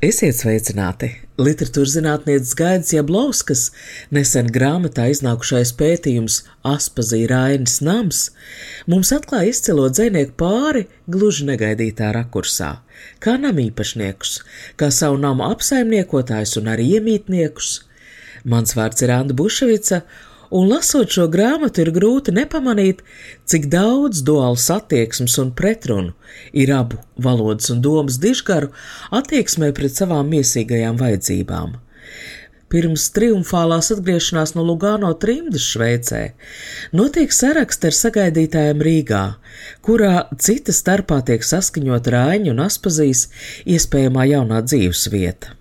Esiet 0.00 0.38
sveicināti! 0.38 1.10
Literatūras 1.36 1.92
zinātnieces 1.92 2.54
Gaidis 2.56 2.94
Jablovskas 2.94 3.64
nesen 4.16 4.46
grāmatā 4.48 5.10
iznākušais 5.12 5.74
pētījums 5.76 6.38
Aspazīra 6.64 7.42
Rainas 7.42 7.74
nams 7.84 8.22
mums 8.88 9.10
atklāja 9.12 9.50
izcilo 9.50 9.84
dzinieku 9.92 10.32
pāri 10.40 10.86
gluži 11.04 11.44
negaidītā 11.50 12.14
rakursā, 12.16 12.70
kā 13.20 13.36
namīpašniekus, 13.44 14.38
kā 14.80 14.88
savu 14.88 15.20
namu 15.20 15.44
apsaimniekotājus 15.50 16.56
un 16.62 16.72
arī 16.72 16.94
iemītniekus. 16.96 17.74
Mans 18.48 18.72
vārds 18.80 19.04
ir 19.04 19.12
Anna 19.18 19.36
Buševica, 19.36 20.00
un 20.50 20.70
lasot 20.70 21.10
šo 21.14 21.26
grāmatu, 21.32 21.84
ir 21.84 21.92
grūti 21.94 22.34
nepamanīt, 22.34 23.04
cik 23.48 23.68
daudz 23.72 24.24
duāls 24.26 24.66
attieksmes 24.74 25.38
un 25.42 25.54
pretrunu 25.56 26.14
ir 26.52 26.72
abu 26.74 26.98
valodas 27.16 27.70
un 27.74 27.82
domas 27.84 28.18
dižgaru 28.22 28.72
attieksmē 29.14 29.70
pret 29.76 29.96
savām 29.96 30.30
miesīgajām 30.34 30.98
vajadzībām. 31.00 31.78
Pirms 32.70 33.08
triumfālās 33.10 33.88
atgriešanās 33.90 34.52
no 34.54 34.62
Lugano 34.62 35.08
trimdas 35.18 35.64
Šveicē 35.72 36.20
notiek 36.94 37.34
saraksts 37.34 37.88
ar 37.88 37.96
sagaidītājiem 37.98 38.84
Rīgā, 38.86 39.22
kurā 39.82 40.28
cita 40.38 40.74
starpā 40.76 41.18
tiek 41.26 41.42
saskaņot 41.46 42.12
Rāņu 42.14 42.54
un 42.54 42.62
Aspazīs 42.68 43.26
iespējamā 43.66 44.28
jaunā 44.30 44.62
dzīves 44.68 45.08
vieta. 45.10 45.59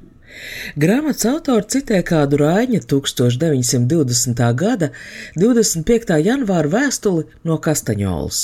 Grāmatas 0.80 1.26
autori 1.30 1.68
citē 1.74 2.00
kādu 2.06 2.38
Rāņa 2.40 2.80
1920. 2.86 4.42
gada 4.60 4.90
25. 5.40 6.16
janvāra 6.24 6.72
vēstuli 6.72 7.26
no 7.48 7.58
Kastaņolas. 7.64 8.42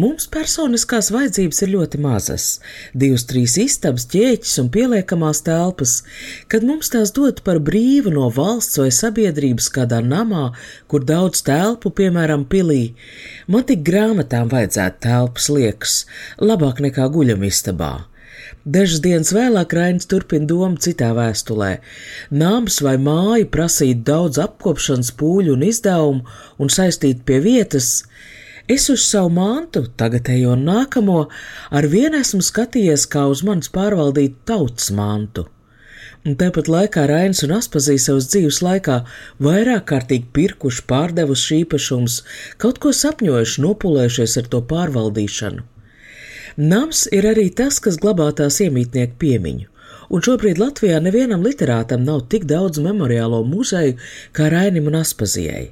Mums 0.00 0.26
personiskās 0.32 1.10
vajadzības 1.14 1.62
ir 1.62 1.72
ļoti 1.76 2.00
mazas- 2.02 2.46
divas, 3.02 3.26
trīs 3.28 3.56
istabas, 3.60 4.08
ķēķis 4.10 4.58
un 4.64 4.70
pieliekamās 4.70 5.42
telpas, 5.46 6.02
kad 6.48 6.62
mums 6.62 6.90
tās 6.90 7.12
dot 7.12 7.44
par 7.44 7.60
brīvu 7.60 8.12
no 8.12 8.30
valsts 8.30 8.78
vai 8.78 8.90
sabiedrības 8.90 9.70
kādā 9.70 10.02
namā, 10.02 10.52
kur 10.88 11.04
daudz 11.04 11.42
telpu, 11.42 11.90
piemēram, 11.90 12.44
pilī. 12.44 12.94
Man 13.46 13.64
tik 13.64 13.84
grāmatām 13.84 14.48
vajadzētu 14.50 15.00
telpas 15.00 15.48
liekas, 15.48 16.04
labāk 16.40 16.80
nekā 16.80 17.10
guļamistabā. 17.10 18.09
Dažas 18.68 19.00
dienas 19.00 19.30
vēlāk 19.32 19.72
Rainis 19.72 20.04
turpina 20.04 20.44
domu 20.44 20.76
citā 20.76 21.14
vēstulē. 21.16 21.78
Nāms 22.28 22.82
vai 22.84 22.98
māja 23.00 23.46
prasīt 23.48 24.02
daudz 24.04 24.36
apkopšanas 24.42 25.14
pūļu 25.16 25.54
un 25.54 25.64
izdevumu 25.64 26.26
un 26.60 26.68
saistīt 26.68 27.22
pie 27.24 27.38
vietas. 27.40 28.04
Es 28.68 28.90
uz 28.92 29.06
savu 29.08 29.32
mantu, 29.32 29.86
tagadējo 29.96 30.52
un 30.58 30.68
nākamo, 30.68 31.22
ar 31.72 31.88
vienu 31.88 32.20
esmu 32.20 32.42
skatījies 32.44 33.08
kā 33.08 33.24
uz 33.32 33.40
manis 33.48 33.72
pārvaldītu 33.72 34.44
tautas 34.52 34.92
mantu. 34.92 35.46
Un 36.28 36.36
tāpat 36.36 36.68
laikā 36.68 37.06
Rainis 37.08 37.40
un 37.48 37.56
Aspazīs 37.56 38.10
savas 38.10 38.28
dzīves 38.28 38.60
laikā 38.60 39.00
vairāk 39.40 39.88
kārtīgi 39.88 40.28
pirkuši, 40.36 40.84
pārdevuši 40.84 41.62
īpašumus, 41.64 42.22
kaut 42.60 42.76
ko 42.84 42.92
sapņojuši, 42.92 43.62
nopulējušies 43.64 44.36
ar 44.44 44.52
to 44.52 44.60
pārvaldīšanu. 44.68 45.64
Nams 46.56 47.06
ir 47.12 47.28
arī 47.30 47.48
tas, 47.54 47.78
kas 47.82 47.98
glabā 48.02 48.30
tās 48.36 48.60
iemītnieku 48.64 49.18
piemiņu, 49.22 49.68
un 50.10 50.24
šobrīd 50.26 50.58
Latvijā 50.58 50.98
nevienam 51.02 51.44
literātam 51.46 52.02
nav 52.06 52.26
tik 52.32 52.48
daudz 52.50 52.82
memoriālo 52.82 53.44
muzeju 53.46 53.98
kā 54.36 54.50
Rainim 54.50 54.90
un 54.90 54.98
Aspazijai. 55.02 55.70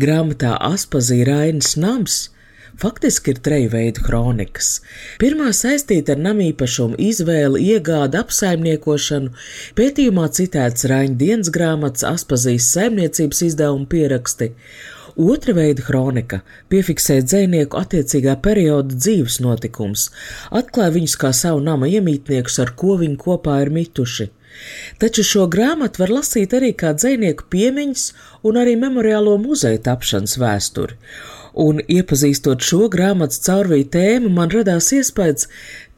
Grāmatā 0.00 0.56
Aspazija 0.72 1.26
Rainis 1.28 1.76
Nams 1.76 2.22
faktiski 2.80 3.32
ir 3.32 3.38
treju 3.44 3.70
veidu 3.72 4.02
kronikas. 4.04 4.80
Pirmā 5.20 5.52
saistīta 5.56 6.12
ar 6.16 6.20
namīpašumu 6.26 6.98
izvēli, 7.00 7.62
iegādi, 7.72 8.20
apsaimniekošanu, 8.20 9.32
pētījumā 9.78 10.26
citēts 10.38 10.88
Raņa 10.90 11.16
dienas 11.22 11.52
grāmatas, 11.52 12.04
Aspazijas 12.08 12.68
saimniecības 12.76 13.42
izdevuma 13.48 13.88
pieraksti, 13.92 14.52
Otra 15.16 15.54
veida 15.56 15.80
kronika 15.80 16.42
piefiksē 16.68 17.22
dzinieku 17.24 17.78
attiecīgā 17.80 18.34
perioda 18.44 18.92
dzīves 18.92 19.38
notikums, 19.40 20.10
atklāja 20.52 20.92
viņus 20.98 21.14
kā 21.22 21.30
savu 21.32 21.62
nama 21.64 21.88
iemītniekus, 21.88 22.58
ar 22.60 22.74
ko 22.76 22.98
viņi 23.00 23.16
kopā 23.22 23.62
ir 23.64 23.72
mituši. 23.72 24.26
Taču 25.00 25.24
šo 25.24 25.46
grāmatu 25.52 26.02
var 26.02 26.12
lasīt 26.18 26.52
arī 26.58 26.74
kā 26.76 26.92
dzinieku 26.92 27.48
piemiņas 27.48 28.04
un 28.44 28.60
arī 28.60 28.76
memoriālo 28.80 29.38
muzeja 29.40 29.80
tapšanas 29.88 30.36
vēsturi. 30.42 31.00
Un, 31.64 31.80
iepazīstot 31.80 32.60
šo 32.60 32.90
grāmatas 32.92 33.40
caurvīju 33.46 33.88
tēmu, 33.94 34.28
man 34.36 34.52
radās 34.52 34.90
iespējas, 34.92 35.48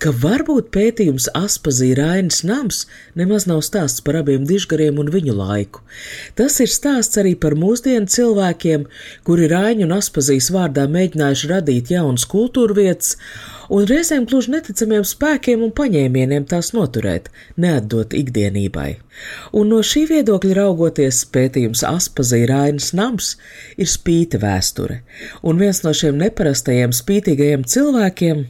ka 0.02 0.12
varbūt 0.14 0.70
pētījums 0.74 1.26
Aspazīra 1.36 2.06
Rainas 2.12 2.44
nams 2.46 2.84
nemaz 3.18 3.48
nav 3.50 3.64
stāsts 3.66 4.04
par 4.06 4.20
abiem 4.20 4.46
dižgariem 4.46 5.00
un 5.02 5.10
viņu 5.14 5.34
laiku. 5.38 5.82
Tas 6.38 6.60
ir 6.62 6.70
stāsts 6.70 7.18
arī 7.18 7.34
par 7.34 7.58
mūsdienu 7.58 8.10
cilvēkiem, 8.14 8.86
kuri 9.26 9.50
Rainu 9.50 9.88
un 9.88 9.96
Aspazīs 9.98 10.52
vārdā 10.54 10.86
mēģinājuši 10.94 11.52
radīt 11.52 11.90
jaunas 11.94 12.28
kultūrvietas, 12.30 13.16
un 13.74 13.84
reizēm 13.88 14.24
gluži 14.28 14.54
neticamiem 14.54 15.04
spēkiem 15.04 15.66
un 15.66 15.74
paņēmieniem 15.76 16.46
tās 16.48 16.72
noturēt, 16.76 17.28
neatdot 17.60 18.14
ikdienībai. 18.16 18.90
Un 19.58 19.72
no 19.72 19.80
šī 19.82 20.04
viedokļa 20.12 20.54
raugoties, 20.60 21.24
pētījums 21.34 21.82
Aspazīra 21.86 22.62
Rainas 22.62 22.92
nams 22.94 23.32
ir 23.76 23.90
spīta 23.90 24.38
vēsture, 24.42 25.00
un 25.42 25.58
viens 25.58 25.82
no 25.82 25.92
šiem 25.96 26.20
neparastajiem 26.22 26.94
spītīgajiem 26.94 27.66
cilvēkiem 27.66 28.44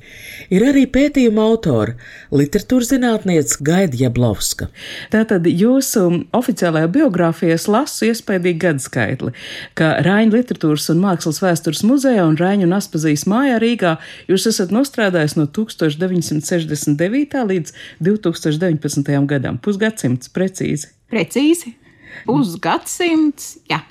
ir 0.54 0.66
arī 0.68 0.84
pētījuma 0.92 1.37
pētījuma 1.38 1.46
autora, 1.46 1.94
literatūras 2.32 2.90
zinātniece 2.90 3.62
Gaida 3.62 3.96
Jablovska. 3.96 4.68
Tātad 5.10 5.46
jūsu 5.46 6.24
oficiālajā 6.34 6.88
biogrāfijā 6.90 7.56
lasu 7.68 8.08
iespējīgi 8.10 8.58
gadskaitli, 8.58 9.32
ka 9.74 10.02
Rāņu 10.02 10.34
literatūras 10.34 10.90
un 10.90 11.02
mākslas 11.02 11.40
vēstures 11.42 11.84
muzejā 11.84 12.26
un 12.26 12.36
Rāņu 12.36 12.66
un 12.66 12.74
Aspazijas 12.76 13.26
mājā 13.26 13.58
Rīgā 13.58 13.98
jūs 14.28 14.48
esat 14.50 14.72
nostrādājis 14.74 15.36
no 15.38 15.46
1969. 15.46 17.44
līdz 17.52 17.72
2019. 18.00 19.26
gadam. 19.28 19.58
Pusgadsimts 19.58 20.32
precīzi. 20.32 20.90
Precīzi. 21.10 21.76
Pusgadsimts, 22.26 23.58
jā. 23.70 23.82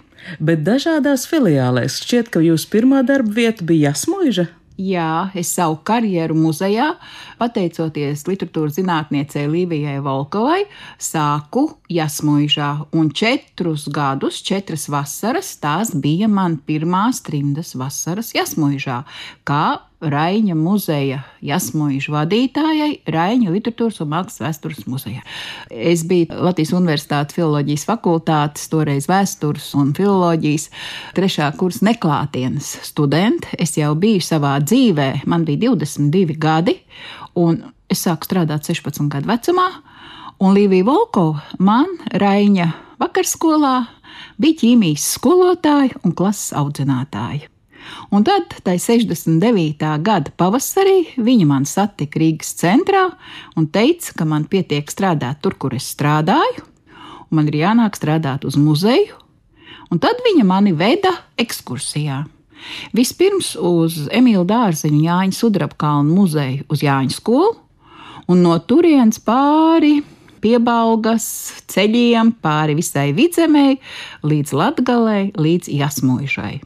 Bet 0.44 0.66
dažādās 0.68 1.24
filiālēs 1.30 2.02
šķiet, 2.04 2.32
ka 2.34 2.42
jūsu 2.44 2.68
pirmā 2.74 3.04
darba 3.08 3.32
vieta 3.38 3.64
bija 3.64 3.94
Jasmuiža. 3.94 4.50
Jā, 4.78 5.32
es 5.34 5.50
savu 5.58 5.80
karjeru 5.82 6.36
muzejā, 6.38 6.92
pateicoties 7.40 8.28
literatūras 8.30 8.76
zinātniecei 8.78 9.48
Līvijai 9.50 9.96
Volkovai, 10.06 10.68
sāku 11.02 11.64
Jasmuižā, 11.90 12.70
un 12.94 13.10
četrus 13.10 13.88
gadus, 13.90 14.38
četras 14.46 14.86
vasaras, 14.94 15.56
tās 15.64 15.96
bija 15.98 16.30
man 16.30 16.60
pirmās 16.62 17.24
trimdas 17.26 17.74
vasaras 17.74 18.36
Jasmuižā, 18.38 19.00
kā 19.50 19.64
Raņa 19.98 20.54
muzeja 20.54 21.24
jasmuīšu 21.42 22.12
vadītājai 22.14 23.00
Raņa 23.10 23.50
literatūras 23.50 24.04
un 24.04 24.12
mākslas 24.12 24.44
vēstures 24.44 24.84
muzejā. 24.86 25.24
Es 25.74 26.04
biju 26.06 26.38
Latvijas 26.46 26.76
Universitātes 26.78 27.34
filoloģijas 27.34 27.88
fakultātes, 27.90 28.68
toreiz 28.70 29.08
vēstures 29.10 29.72
un 29.80 29.96
filoloģijas 29.98 30.68
trešā 31.18 31.50
kursa 31.58 31.90
neklātienes 31.90 32.70
studente. 32.86 33.50
Es 33.58 33.74
jau 33.80 33.96
biju 33.98 34.22
savā 34.22 34.54
dzīvē, 34.62 35.10
man 35.26 35.50
bija 35.50 35.72
22 35.72 36.38
gadi, 36.38 36.78
un 37.34 37.64
es 37.90 38.06
sāku 38.06 38.30
strādāt 38.30 38.70
16 38.70 39.10
gadu 39.10 39.34
vecumā, 39.34 39.68
un 40.46 40.54
Līvija 40.54 40.86
Volkova 40.86 41.42
man 41.58 41.98
Raņa 42.14 42.70
vakarskolā 43.02 43.76
bija 44.38 44.62
ķīmijas 44.62 45.10
skolotāja 45.18 45.98
un 46.06 46.14
klases 46.14 46.54
audzinātāja. 46.54 47.50
Un 48.12 48.24
tad, 48.24 48.56
tai 48.64 48.78
69. 48.80 49.92
gada 50.04 50.32
pavasarī, 50.40 51.18
viņa 51.20 51.48
man 51.50 51.68
satika 51.68 52.22
Rīgas 52.22 52.54
centrā 52.60 53.04
un 53.60 53.68
teica, 53.68 54.14
ka 54.18 54.26
man 54.26 54.48
pietiek 54.48 54.88
strādāt 54.92 55.42
tur, 55.44 55.58
kur 55.60 55.76
es 55.76 55.90
strādāju, 55.96 56.64
un 57.28 57.40
man 57.40 57.52
ir 57.52 57.62
jānāk 57.66 58.00
strādāt 58.00 58.48
uz 58.48 58.56
muzeju. 58.60 59.16
Un 59.92 60.02
tad 60.04 60.20
viņa 60.26 60.44
mani 60.48 60.74
veda 60.76 61.14
ekskursijā. 61.40 62.26
Vispirms 62.96 63.54
uz 63.60 64.08
Emīļa 64.12 64.44
Dārziņa 64.50 65.02
Jāņa 65.06 65.38
Sudrabkalnu 65.38 66.16
muzeju 66.18 66.68
uz 66.74 66.84
Jāņa 66.84 67.16
skolu, 67.16 67.56
un 68.28 68.44
no 68.44 68.58
turienes 68.60 69.22
pāri 69.24 70.02
piebalgas 70.44 71.28
ceļiem, 71.72 72.34
pāri 72.44 72.78
visai 72.78 73.10
vidzemēji, 73.18 73.80
līdz 74.28 74.56
Latgalei, 74.58 75.30
līdz 75.38 75.72
Jasmuižai. 75.74 76.58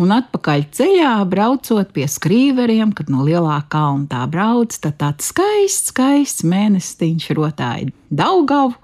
Un 0.00 0.12
atpakaļ 0.14 0.64
ceļā, 0.72 1.12
braucot 1.28 1.90
pie 1.92 2.06
skrīveriem, 2.08 2.94
kad 2.96 3.10
no 3.12 3.26
lielā 3.26 3.58
kalna 3.72 4.08
tā 4.08 4.22
brauc, 4.30 4.72
tad 4.80 4.96
tāds 5.02 5.28
skaists, 5.28 5.92
skaists 5.92 6.46
mēnestiņš 6.48 7.28
rotāja 7.36 7.92
Daugavu. 8.08 8.78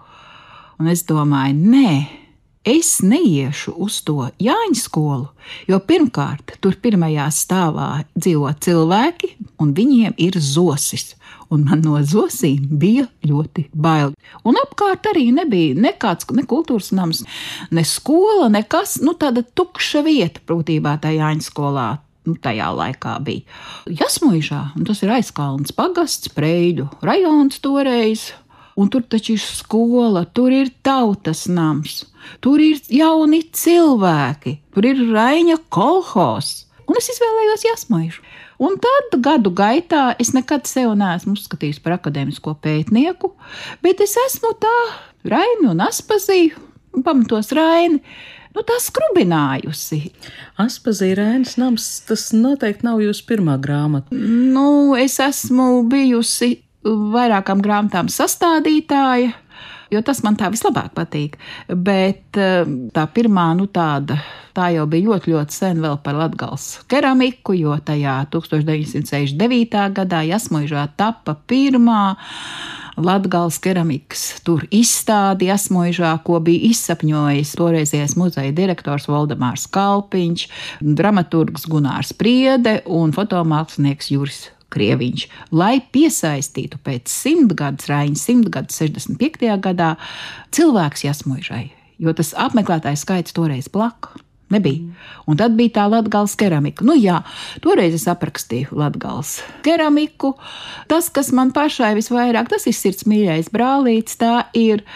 Un 0.78 0.90
es 0.92 1.02
domāju, 1.08 1.56
nē, 1.58 1.92
es 2.68 2.98
neiešu 3.02 3.72
uz 3.82 3.98
to 4.06 4.28
Jāņa 4.38 4.78
skolu, 4.78 5.30
jo 5.66 5.80
pirmkārt, 5.82 6.58
tur 6.62 6.76
pirmajā 6.78 7.26
stāvā 7.34 7.88
dzīvo 8.14 8.52
cilvēki, 8.62 9.32
un 9.58 9.72
viņiem 9.74 10.14
ir 10.22 10.38
zosis 10.38 11.16
un 11.54 11.64
man 11.68 11.82
no 11.84 11.98
zosīm 12.04 12.66
bija 12.80 13.06
ļoti 13.26 13.68
bail. 13.72 14.12
Un 14.46 14.58
apkārt 14.60 15.08
arī 15.10 15.28
nebija 15.34 15.76
nekāds 15.78 16.28
ne 16.36 16.44
kultūras 16.48 16.90
nams, 16.96 17.24
ne 17.70 17.84
skola, 17.86 18.50
nekas, 18.52 18.98
nu 19.04 19.16
tāda 19.18 19.42
tukša 19.42 20.04
vieta, 20.06 20.44
būtībā 20.48 20.98
tā 21.02 21.14
Jāņa 21.16 21.48
skolā. 21.48 21.88
Nu, 22.28 22.34
tajā 22.36 22.66
laikā 22.76 23.14
bija 23.24 23.94
Jasmuīžā, 24.00 24.60
un 24.76 24.84
tas 24.84 25.00
ir 25.00 25.14
aizkalns 25.14 25.72
pagasts, 25.72 26.28
Preļu 26.34 26.90
rajons 27.00 27.62
toreiz. 27.64 28.28
Un 28.78 28.90
tur 28.92 29.02
taču 29.10 29.34
ir 29.34 29.42
skola, 29.42 30.20
tur 30.22 30.52
ir 30.54 30.68
tautas 30.86 31.48
nams, 31.50 32.04
tur 32.44 32.60
ir 32.62 32.78
jauni 32.94 33.40
cilvēki, 33.50 34.52
tur 34.70 34.86
ir 34.86 35.00
Raina 35.08 35.56
kolhos. 35.74 36.68
Un 36.86 37.00
es 37.00 37.10
izvēlējos 37.10 37.64
Jasmuīžu. 37.66 38.22
Un 38.58 38.74
tad 38.82 39.18
gadu 39.22 39.52
gaitā 39.54 40.16
es 40.18 40.32
nekad 40.34 40.66
sevi 40.66 40.96
neesmu 40.98 41.36
uzskatījis 41.38 41.78
par 41.84 41.98
akadēmisko 41.98 42.56
pētnieku, 42.64 43.30
bet 43.84 44.02
es 44.02 44.16
esmu 44.26 44.50
tā 44.58 44.74
Raini 45.28 45.70
un 45.70 45.84
Aspazīju, 45.84 46.58
un 46.96 47.06
pamatos 47.06 47.52
Raini. 47.54 48.02
Nu, 48.56 48.64
tā 48.66 48.78
skrubinājusi. 48.82 50.00
Aspazīja 50.58 51.18
Rēnas 51.20 51.58
nams, 51.60 51.84
tas 52.08 52.30
noteikti 52.34 52.86
nav 52.88 53.02
jūsu 53.04 53.26
pirmā 53.28 53.54
grāmata. 53.62 54.10
Nu, 54.16 54.96
es 54.98 55.18
esmu 55.22 55.84
bijusi 55.86 56.56
vairākām 56.82 57.62
grāmatām 57.62 58.08
sastādītāja 58.10 59.34
jo 59.90 60.02
tas 60.04 60.22
man 60.24 60.36
tā 60.38 60.50
vislabāk 60.52 60.92
patīk. 60.96 61.38
Bet 61.68 62.38
eh, 62.40 62.64
tā 62.94 63.06
pirmā, 63.14 63.50
nu 63.58 63.68
tāda, 63.72 64.18
tā 64.56 64.70
jau 64.74 64.86
bija 64.90 65.10
ļoti, 65.10 65.34
ļoti 65.34 65.58
sen 65.60 65.84
vēl 65.84 66.00
par 66.04 66.18
latgals 66.18 66.70
keramiku, 66.90 67.56
jo 67.58 67.76
tajā 67.84 68.20
1969. 68.34 69.86
gadā 70.00 70.24
Jasmuižā 70.28 70.88
tapa 70.98 71.38
pirmā. 71.48 72.02
Latvijas 72.98 73.60
keramikas 73.62 74.22
tur 74.42 74.64
izstādi 74.74 75.46
Jasmožā, 75.52 76.16
ko 76.26 76.40
bija 76.42 76.72
izsapņojis 76.72 77.54
toreizējais 77.60 78.16
muzeja 78.18 78.50
direktors 78.50 79.06
Valdemārs 79.06 79.68
Kalpiņš, 79.70 80.48
dramaturgs 80.82 81.70
Gunārs 81.70 82.10
Priede 82.18 82.80
un 82.90 83.14
fotomākslinieks 83.14 84.10
Juris 84.16 84.48
Krieviņš, 84.74 85.26
lai 85.56 85.78
piesaistītu 85.94 86.80
pēc 86.84 87.08
simtgadus, 87.08 87.88
Rāņa 87.88 88.20
simtgadus, 88.20 88.78
65. 88.82 89.50
gadā, 89.64 89.94
cilvēks 90.54 91.06
jasmuižai, 91.06 91.64
jo 92.02 92.12
tas 92.16 92.34
apmeklētājs 92.36 93.06
skaits 93.06 93.36
toreiz 93.36 93.70
plaka. 93.72 94.18
Nebija. 94.48 94.80
Un 95.28 95.36
tad 95.36 95.56
bija 95.58 95.74
tā 95.76 95.82
latgāles 95.92 96.32
keramika. 96.40 96.84
Nu, 96.88 96.94
jā, 96.96 97.18
toreiz 97.60 97.92
es 97.98 98.06
aprakstīju 98.08 98.78
latgāles 98.80 99.42
keramiku. 99.64 100.32
Tas, 100.88 101.10
kas 101.12 101.34
man 101.36 101.52
pašai 101.52 101.92
visvairāk, 101.98 102.48
tas 102.48 102.64
ir 102.64 102.76
sirds 102.76 103.04
mīļais 103.08 103.52
brālītis, 103.52 104.16
tā 104.20 104.46
ir 104.56 104.86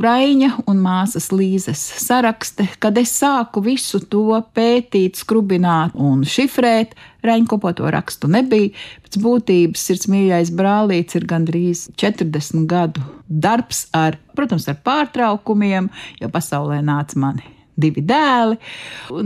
Raiņa 0.00 0.66
un 0.68 0.78
māsas 0.80 1.30
Līzes 1.32 1.80
sarakste, 2.00 2.64
kad 2.80 2.96
es 3.00 3.12
sāku 3.16 3.60
visu 3.64 4.00
to 4.12 4.38
pētīt, 4.56 5.20
skrubināt 5.20 5.96
un 5.96 6.24
šifrēt. 6.28 6.94
Raiņkopo 7.26 7.72
to 7.78 7.90
rakstu 7.94 8.30
nebija. 8.32 8.72
Pēc 9.06 9.18
būtības 9.22 9.86
sirds 9.88 10.10
mīļais 10.10 10.52
brālītis 10.58 11.20
ir 11.20 11.26
gandrīz 11.30 11.86
40 12.00 12.66
gadu 12.70 13.04
darbs, 13.28 13.86
ar, 13.96 14.18
protams, 14.36 14.68
ar 14.68 14.78
pārtraukumiem, 14.84 15.90
jo 16.20 16.30
pasaulē 16.32 16.82
nāca 16.84 17.20
mani 17.22 17.52
divi 17.82 18.02
dēli. 18.04 18.58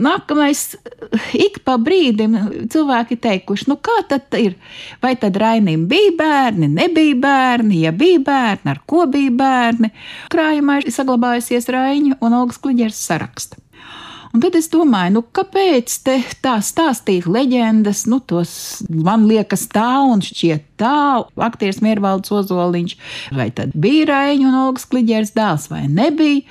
Nākamais, 0.00 0.62
ik 1.46 1.60
pa 1.66 1.76
brīdim 1.82 2.36
cilvēki 2.72 3.18
teikuši, 3.22 3.68
nu 3.72 3.78
kā 3.82 3.98
tad 4.10 4.36
ir? 4.38 4.56
Vai 5.02 5.14
tad 5.20 5.38
Rainim 5.40 5.86
bija 5.90 6.14
bērni, 6.18 6.70
nebija 6.76 7.18
bērni, 7.22 7.82
ja 7.86 7.94
bija 7.96 8.22
bērni, 8.26 8.72
ar 8.72 8.82
ko 8.88 9.06
bija 9.10 9.34
bērni? 9.36 9.92
Krājumā 10.32 10.80
ir 10.82 10.94
saglabājusies 10.94 11.70
Raņa 11.74 12.20
un 12.20 12.40
Olgas 12.40 12.60
Kliģers 12.62 13.02
saraksta. 13.10 13.60
Un 14.36 14.42
tad 14.44 14.52
es 14.58 14.66
domāju, 14.68 15.14
nu, 15.14 15.20
kāpēc 15.32 15.94
tā 16.44 16.58
stāstīt 16.60 17.24
leģendas, 17.24 18.02
nu, 18.04 18.18
tos 18.20 18.50
man 18.92 19.22
liekas 19.24 19.62
tā 19.72 19.88
un 20.04 20.20
šķiet 20.20 20.66
tā, 20.76 21.24
aktieris 21.40 21.80
Miervalds 21.80 22.34
Ozoliņš, 22.36 22.92
vai 23.32 23.46
tad 23.56 23.72
bija 23.72 24.10
Raiņa 24.10 24.50
un 24.50 24.58
Olgas 24.66 24.84
Kliģers 24.92 25.32
dēls 25.38 25.70
vai 25.72 25.86
nebija, 25.88 26.42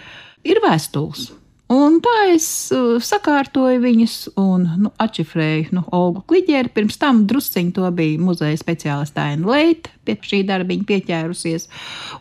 ir 0.50 0.62
vēstules. 0.66 1.28
Un 1.76 2.00
tā 2.02 2.16
es 2.32 2.48
uh, 2.74 2.96
sakārtoju 3.02 3.84
viņus 3.84 4.16
un 4.42 4.66
nu, 4.88 4.92
atšifrēju 5.06 5.78
nu, 5.78 5.86
Olgu 5.94 6.24
Kliģeri. 6.30 6.74
Pirms 6.74 6.98
tam 7.02 7.24
drusciņi 7.30 7.74
to 7.78 7.92
bija 7.94 8.22
muzeja 8.22 8.58
speciāliste 8.62 9.22
Aina 9.22 9.50
Leita, 9.50 9.94
pie 10.10 10.18
šī 10.26 10.42
darbiņa 10.50 10.90
pieķērusies. 10.90 11.70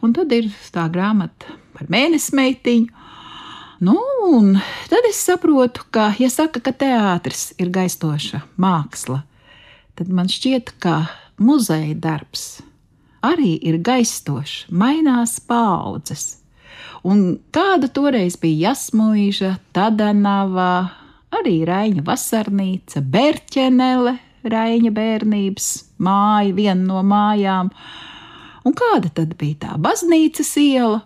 Un 0.04 0.12
tad 0.12 0.36
ir 0.36 0.52
tā 0.76 0.84
grāmata 0.92 1.56
par 1.72 1.88
mēnesi 1.92 2.36
meitiņu. 2.36 3.03
Nu, 3.80 3.96
un 4.30 4.54
tad 4.90 5.08
es 5.08 5.18
saprotu, 5.24 5.82
ka, 5.90 6.12
ja 6.18 6.30
saka, 6.30 6.62
ka 6.62 6.72
teātris 6.72 7.50
ir 7.58 7.72
gaistoša 7.74 8.44
māksla, 8.60 9.22
tad 9.98 10.12
man 10.14 10.30
šķiet, 10.30 10.76
ka 10.78 11.04
muzeja 11.42 11.96
darbs 11.98 12.62
arī 13.24 13.56
ir 13.64 13.80
gaistošs, 13.82 14.66
mainās 14.68 15.38
paudzes 15.40 16.44
Un 17.04 17.24
kāda 17.52 17.90
toreiz 17.92 18.38
bija 18.40 18.70
Jasmuīža, 18.70 19.58
Tadanava, 19.76 20.88
arī 21.36 21.58
Raņa 21.68 22.04
vasarnīca, 22.06 23.02
Berķenele, 23.04 24.14
Raņa 24.48 24.92
bērnības 24.94 25.68
māja, 26.00 26.54
viena 26.56 26.80
no 26.80 27.02
mājām. 27.04 27.68
Un 28.64 28.76
kāda 28.76 29.12
tad 29.20 29.36
bija 29.40 29.66
tā 29.66 29.76
baznīcas 29.76 30.54
iela? 30.62 31.02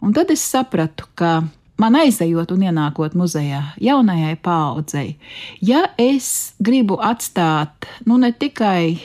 Un 0.00 0.16
tad 0.16 0.32
es 0.32 0.44
sapratu, 0.44 1.04
ka 1.12 1.42
man 1.80 1.96
aizejot 2.00 2.52
un 2.54 2.64
ienākot 2.68 3.16
muzejā, 3.18 3.62
jaunajai 3.82 4.36
paaudzei, 4.42 5.16
ja 5.60 5.86
es 6.00 6.54
gribu 6.58 6.98
atstāt 7.02 7.88
nu, 8.08 8.18
ne 8.20 8.32
tikai 8.32 8.98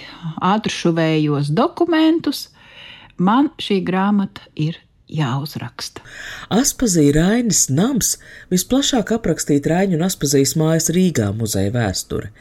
ātršuvējos 0.51 1.51
dokumentus, 1.55 2.47
man 3.17 3.51
šī 3.61 3.81
grāmata 3.87 4.47
ir 4.55 4.79
jāuzraksta. 5.11 6.01
Aspazīja 6.55 7.13
Rainis 7.17 7.65
nams 7.71 8.13
visplašāk 8.51 9.11
aprakstīt 9.17 9.67
Raiņu 9.67 9.97
un 9.97 10.05
Aspazijas 10.07 10.53
mājas 10.59 10.87
Rīgā 10.95 11.29
muzeja 11.35 11.73
vēsture, 11.75 12.31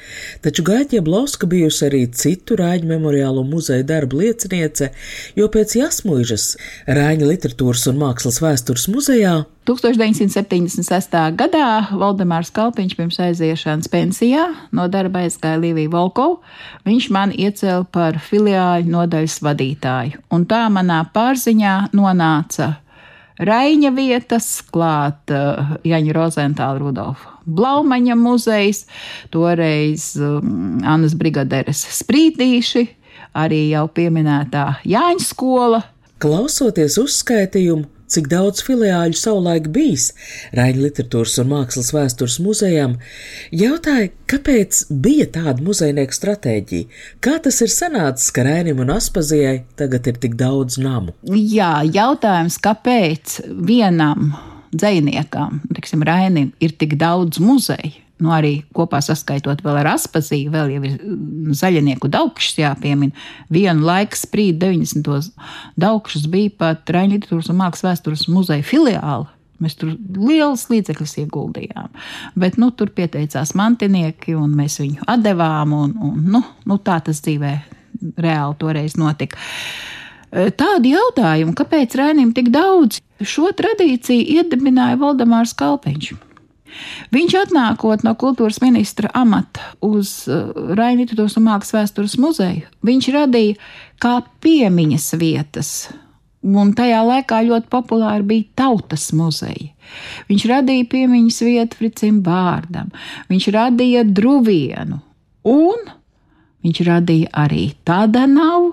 taču 0.44 0.64
Gaitja 0.66 1.02
Blauska 1.06 1.48
bijusi 1.50 1.86
arī 1.88 2.04
citu 2.14 2.58
Raiņu 2.60 2.90
memoriālo 2.92 3.44
muzeja 3.46 3.86
darbu 3.86 4.22
lieciniece, 4.22 4.92
jo 5.38 5.50
pēc 5.50 5.76
Jasmuižas 5.80 6.52
Raiņa 6.86 7.32
literatūras 7.32 7.88
un 7.90 7.98
mākslas 8.04 8.38
vēstures 8.44 8.86
muzejā 8.92 9.40
1976. 9.68 11.16
gadā 11.36 11.66
Valdemārs 11.92 12.48
Kalpiņš 12.56 12.94
pirms 12.96 13.18
aiziešanas 13.20 13.90
pensijā 13.92 14.46
no 14.72 14.86
darba 14.88 15.26
aizgāja 15.26 15.60
Līvija 15.60 15.92
Volkova. 15.92 16.38
Viņš 16.88 17.08
man 17.12 17.34
iecēla 17.36 17.84
par 17.92 18.18
filiāļu 18.24 18.88
nodaļas 18.90 19.40
vadītāju, 19.44 20.22
un 20.32 20.46
tā 20.48 20.64
manā 20.72 21.02
pārziņā 21.14 21.74
nonāca 21.92 22.76
Raiņa 23.40 23.90
vietas, 23.96 24.46
klāt 24.68 25.32
uh, 25.32 25.76
Jaņa 25.88 26.12
Rozentāla 26.12 26.80
Rudolfa 26.80 27.38
Blaumaņa 27.48 28.16
muzejs, 28.20 28.84
toreiz 29.32 30.12
um, 30.20 30.80
Annas 30.84 31.14
Brigaderes 31.18 31.80
sprīdīši, 32.00 32.84
arī 33.40 33.62
jau 33.70 33.86
pieminētā 33.96 34.66
Jāņa 34.88 35.24
skola. 35.24 35.80
Klausoties 36.20 36.98
uzskaitījumu, 37.00 37.88
cik 38.10 38.28
daudz 38.32 38.64
filiāļu 38.66 39.18
savulaik 39.18 39.70
bijis 39.74 40.10
Raņa 40.56 40.84
literatūras 40.84 41.38
un 41.42 41.50
mākslas 41.52 41.92
vēstures 41.94 42.38
muzejām, 42.42 42.98
jautāja, 43.54 44.10
kāpēc 44.30 44.84
bija 44.90 45.28
tāda 45.36 45.58
muzejnieka 45.64 46.16
stratēģija, 46.16 47.00
kā 47.24 47.38
tas 47.44 47.60
ir 47.64 47.72
sanācis, 47.72 48.30
ka 48.34 48.44
Rainim 48.46 48.82
un 48.82 48.92
Aspazijai 48.96 49.62
tagad 49.80 50.10
ir 50.10 50.20
tik 50.22 50.36
daudz 50.40 50.78
namu. 50.82 51.14
Jā, 51.30 51.80
jautājums, 51.86 52.60
kāpēc 52.62 53.40
vienam 53.66 54.32
Rainim, 54.70 55.10
Rainim, 56.06 56.52
ir 56.60 56.76
tik 56.78 56.94
daudz 56.98 57.40
muzeju? 57.42 58.09
Nu, 58.20 58.32
arī 58.34 58.52
kopā 58.76 59.00
saskaitot 59.04 59.64
vēl 59.64 59.80
ar 59.82 59.92
Aspazīju, 59.94 60.52
vēl 60.54 60.74
jau 60.74 60.84
ir 60.84 60.94
mm, 60.98 61.56
zaļnieku 61.56 62.10
daugšs 62.12 62.60
jāpiemina. 62.60 63.26
Vienu 63.52 63.86
laiku 63.86 64.18
sprīd 64.18 64.60
90. 64.62 65.32
daugšs 65.80 66.28
bija 66.30 66.54
pat 66.60 66.94
Raņģitūras 66.94 67.50
un 67.52 67.60
Mākslas 67.60 67.90
vēstures 67.90 68.26
muzeja 68.32 68.66
filiāli. 68.66 69.28
Mēs 69.60 69.76
tur 69.76 69.92
liels 70.16 70.64
līdzekļus 70.72 71.18
ieguldījām. 71.20 71.90
Bet 72.40 72.56
nu, 72.60 72.70
tur 72.72 72.92
pieteicās 72.96 73.52
mantinieki, 73.58 74.32
un 74.38 74.54
mēs 74.56 74.78
viņu 74.80 75.04
atdevām. 75.10 75.74
Un, 75.76 75.92
un, 76.00 76.22
nu, 76.32 76.40
nu, 76.64 76.78
tā 76.80 76.96
tas 77.04 77.20
dzīvē 77.26 77.52
reāli 78.16 78.56
toreiz 78.62 78.96
notika. 79.00 79.36
E, 80.30 80.48
tādi 80.56 80.94
jautājumi, 80.94 81.52
kāpēc 81.58 81.98
Rainim 82.00 82.32
tik 82.36 82.48
daudz, 82.54 83.02
šo 83.20 83.52
tradīciju 83.56 84.40
iedibināja 84.40 84.96
Valdemārs 85.00 85.52
Kalpiņš. 85.58 86.14
Viņš 87.14 87.38
atnākot 87.44 88.04
no 88.06 88.14
kultūras 88.18 88.60
ministra 88.64 89.10
amata 89.14 89.72
uz 89.84 90.28
e, 90.28 90.42
Raina 90.74 91.02
Literatūras 91.02 91.38
un 91.40 91.48
Mākslas 91.48 91.76
vēstures 91.78 92.18
muzeju, 92.22 92.68
viņš 92.86 93.10
radīja 93.16 93.58
kā 94.00 94.20
piemiņas 94.44 95.10
vietas 95.20 95.74
Un 96.40 96.70
tajā 96.72 97.02
laikā 97.04 97.42
ļoti 97.44 97.68
populāri 97.68 98.24
bija 98.24 98.48
tautas 98.62 99.10
muzeja. 99.12 99.74
Viņš 100.30 100.44
radīja 100.48 100.86
piemiņas 100.88 101.40
vietu 101.44 101.76
Fricim 101.76 102.22
Bārdam, 102.24 102.88
viņš 103.28 103.48
radīja 103.52 104.06
druvienu, 104.08 105.02
un 105.44 105.90
viņš 106.64 106.80
radīja 106.88 107.32
arī 107.44 107.74
Tadanavu, 107.84 108.72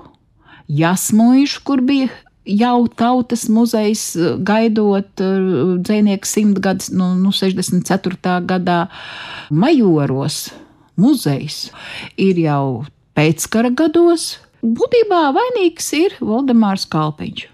Jasmuišu, 0.67 1.63
kur 1.67 1.83
bija 1.83 2.07
jau 2.47 2.87
tautas 2.99 3.47
muzejs, 3.51 4.03
gaidot 4.47 5.23
uh, 5.23 5.75
dzinieku 5.77 6.27
simtgadus, 6.27 6.91
nu, 6.95 7.13
nu 7.19 7.33
64. 7.35 8.39
gadā, 8.47 8.79
Majoros 9.51 10.47
muzejs 10.97 11.69
ir 12.19 12.41
jau 12.41 12.85
pēckara 13.17 13.71
gados. 13.75 14.37
Būtībā 14.65 15.27
vainīgs 15.35 15.91
ir 15.95 16.17
Valdemārs 16.23 16.87
Kalpiņš. 16.89 17.47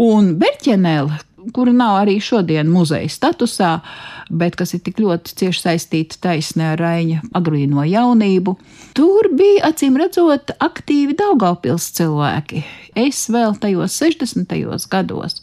Un 0.00 0.34
Berķenēla, 0.40 1.18
kura 1.54 1.72
nav 1.74 2.00
arī 2.02 2.16
šodien 2.22 2.68
muzeja 2.72 3.08
statusā, 3.10 3.70
bet 4.30 4.56
kas 4.58 4.74
ir 4.74 4.82
tik 4.86 4.98
ļoti 5.02 5.36
cieši 5.40 5.62
saistīta 5.62 6.18
taisnē 6.28 6.72
ar 6.74 6.82
Raņa 6.82 7.22
agrīno 7.38 7.84
jaunību, 7.86 8.56
tur 8.96 9.30
bija 9.36 9.70
acīm 9.70 9.98
redzot 10.00 10.54
aktīvi 10.62 11.16
Daugaupils 11.18 11.88
cilvēki. 11.98 12.64
Es 12.96 13.26
vēl 13.32 13.56
tajos 13.60 13.96
60. 14.00 14.56
gados. 14.90 15.40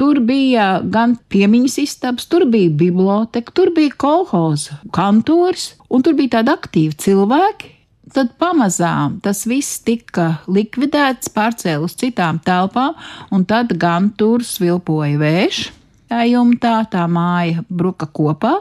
Tur 0.00 0.22
bija 0.24 0.68
gan 0.84 1.18
piemiņas 1.30 1.78
istabas, 1.84 2.28
tur 2.30 2.48
bija 2.50 2.72
biblioteka, 2.84 3.54
tur 3.54 3.74
bija 3.76 3.94
kolhoza 3.96 4.80
kantors, 4.94 5.74
un 5.88 6.04
tur 6.06 6.16
bija 6.18 6.38
tādi 6.38 6.54
aktīvi 6.54 6.96
cilvēki, 7.06 7.77
Tad 8.14 8.34
pamazām 8.40 9.18
tas 9.24 9.44
viss 9.48 9.80
tika 9.84 10.38
likvidēts, 10.48 11.32
pārcēlus 11.34 11.92
uz 11.92 11.98
citām 12.00 12.38
telpām, 12.44 12.96
un 13.34 13.44
tad 13.48 13.74
gan 13.80 14.12
tur 14.16 14.44
svilpoja 14.46 15.18
vējš. 15.20 15.66
Tā 16.08 16.22
jumtā 16.24 16.86
tā 16.88 17.02
māja 17.12 17.60
bruka 17.68 18.06
kopā, 18.08 18.54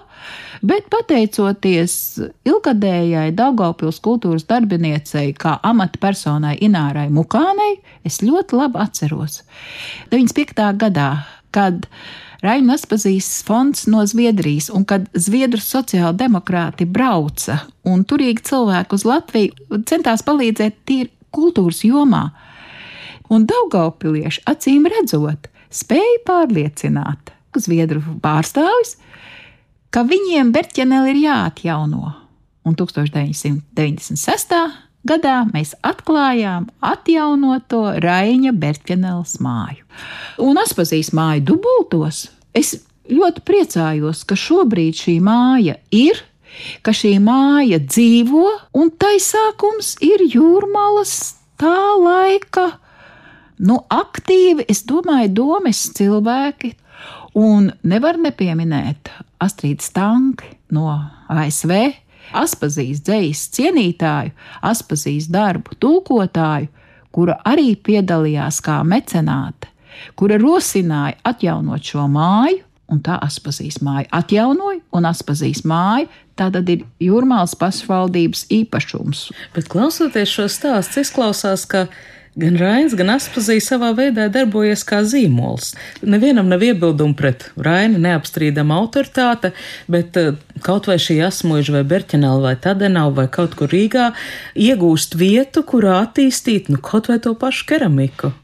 bet 0.67 0.89
pateicoties 0.91 1.93
ilgadējai 2.43 3.29
Daugopils 3.37 4.01
kultūras 4.03 4.43
darbiniecei, 4.49 5.31
kā 5.31 5.53
amatpersonai 5.69 6.57
Inārai 6.67 7.07
Mukānei, 7.07 7.77
es 8.03 8.19
ļoti 8.19 8.59
labi 8.59 8.81
atceros. 8.83 9.45
95. 10.11 10.67
gadā, 10.83 11.09
kad 11.55 11.87
Raina 12.43 12.75
Aspazīs 12.77 13.41
fonds 13.47 13.87
no 13.89 14.03
Zviedrijas, 14.05 14.69
un 14.69 14.85
kad 14.85 15.07
Zviedru 15.17 15.61
sociāldemokrāti 15.63 16.85
brauca 16.85 17.63
un 17.87 18.03
turīgi 18.05 18.45
cilvēki 18.51 18.97
uz 18.97 19.05
Latviju 19.07 19.81
centās 19.89 20.21
palīdzēt 20.27 20.77
tīri 20.85 21.09
kultūras 21.33 21.81
jomā. 21.87 22.27
Un 23.33 23.47
Daugaupilieši 23.49 24.45
acīm 24.47 24.85
redzot, 24.91 25.49
spēja 25.73 26.21
pārliecināt 26.27 27.33
Zviedru 27.57 28.03
pārstāvis, 28.21 28.99
ka 29.89 30.05
viņiem 30.05 30.53
Berķeneli 30.53 31.15
ir 31.15 31.23
jāatjauno. 31.25 32.13
Un 32.67 32.75
1996 32.77 34.86
gadā 35.07 35.41
mēs 35.49 35.73
atklājām 35.85 36.67
atjaunoto 36.85 37.83
Raina 38.03 38.53
Berķeneles 38.53 39.37
māju. 39.43 39.85
Un 40.43 40.59
Aspazīs 40.61 41.13
māju 41.15 41.45
dubultos. 41.53 42.27
Es 42.57 42.75
ļoti 43.11 43.43
priecājos, 43.47 44.23
ka 44.27 44.37
šobrīd 44.37 44.97
šī 44.99 45.17
māja 45.23 45.77
ir, 45.95 46.19
ka 46.83 46.93
šī 46.95 47.17
māja 47.23 47.79
dzīvo, 47.83 48.47
un 48.77 48.91
taisākums 48.99 49.95
ir 50.05 50.25
jūrmalas 50.33 51.37
tā 51.61 51.77
laika. 52.01 52.71
Nu, 53.57 53.79
aktīvi, 53.89 54.67
es 54.69 54.83
domāju, 54.85 55.31
domas 55.39 55.87
cilvēki, 55.97 56.75
un 57.37 57.71
nevar 57.85 58.19
nepieminēt 58.21 59.09
Astrīdu 59.41 59.85
Stanki 59.85 60.51
no 60.73 60.89
ASV, 61.29 61.73
Aspazīs 62.35 63.01
dzīs 63.05 63.47
cienītāju, 63.55 64.33
Aspazīs 64.65 65.29
darbu 65.31 65.77
tulkotāju, 65.79 66.69
kura 67.15 67.37
arī 67.47 67.73
piedalījās 67.75 68.59
kā 68.65 68.81
mecenāte, 68.85 69.71
kura 70.19 70.37
rosināja 70.41 71.17
atjaunot 71.27 71.83
šo 71.83 72.07
māju, 72.11 72.63
un 72.91 73.01
tā 73.03 73.17
Aspazīs 73.23 73.81
māju 73.83 74.07
atjaunoja, 74.15 74.81
un 74.95 75.07
Aspazīs 75.09 75.63
māja 75.67 76.07
tā 76.37 76.51
tad 76.53 76.69
ir 76.69 76.85
jūrmālas 77.01 77.55
pašvaldības 77.59 78.45
īpašums. 78.53 79.27
Bet 79.55 79.69
klausoties 79.71 80.31
šo 80.31 80.47
stāstu, 80.51 81.01
izklausās, 81.03 81.65
ka 81.69 81.87
Gan 82.37 82.57
Rains, 82.61 82.93
gan 82.93 83.09
Aspazija 83.15 83.63
savā 83.65 83.87
veidā 83.97 84.27
darbojas 84.29 84.83
kā 84.85 84.99
zīmols. 85.09 85.71
Nevienam 86.05 86.51
nav 86.51 86.61
iebildumu 86.61 87.17
pret 87.17 87.47
Raina 87.57 87.97
neapstrīdama 88.03 88.77
autoritāte, 88.77 89.55
bet 89.89 90.19
eh, 90.21 90.35
kaut 90.61 90.85
vai 90.85 90.99
šī 91.01 91.17
Asmuiža 91.25 91.79
vai 91.79 91.81
Berķenela 91.89 92.43
vai 92.43 92.53
Tadenau 92.61 93.09
vai 93.17 93.25
kaut 93.33 93.57
kur 93.57 93.73
Rīgā 93.73 94.11
iegūst 94.53 95.17
vietu, 95.17 95.65
kurā 95.65 95.97
attīstīt 96.03 96.69
nu, 96.69 96.77
kaut 96.77 97.09
vai 97.09 97.17
to 97.23 97.33
pašu 97.33 97.65
keramiku. 97.71 98.35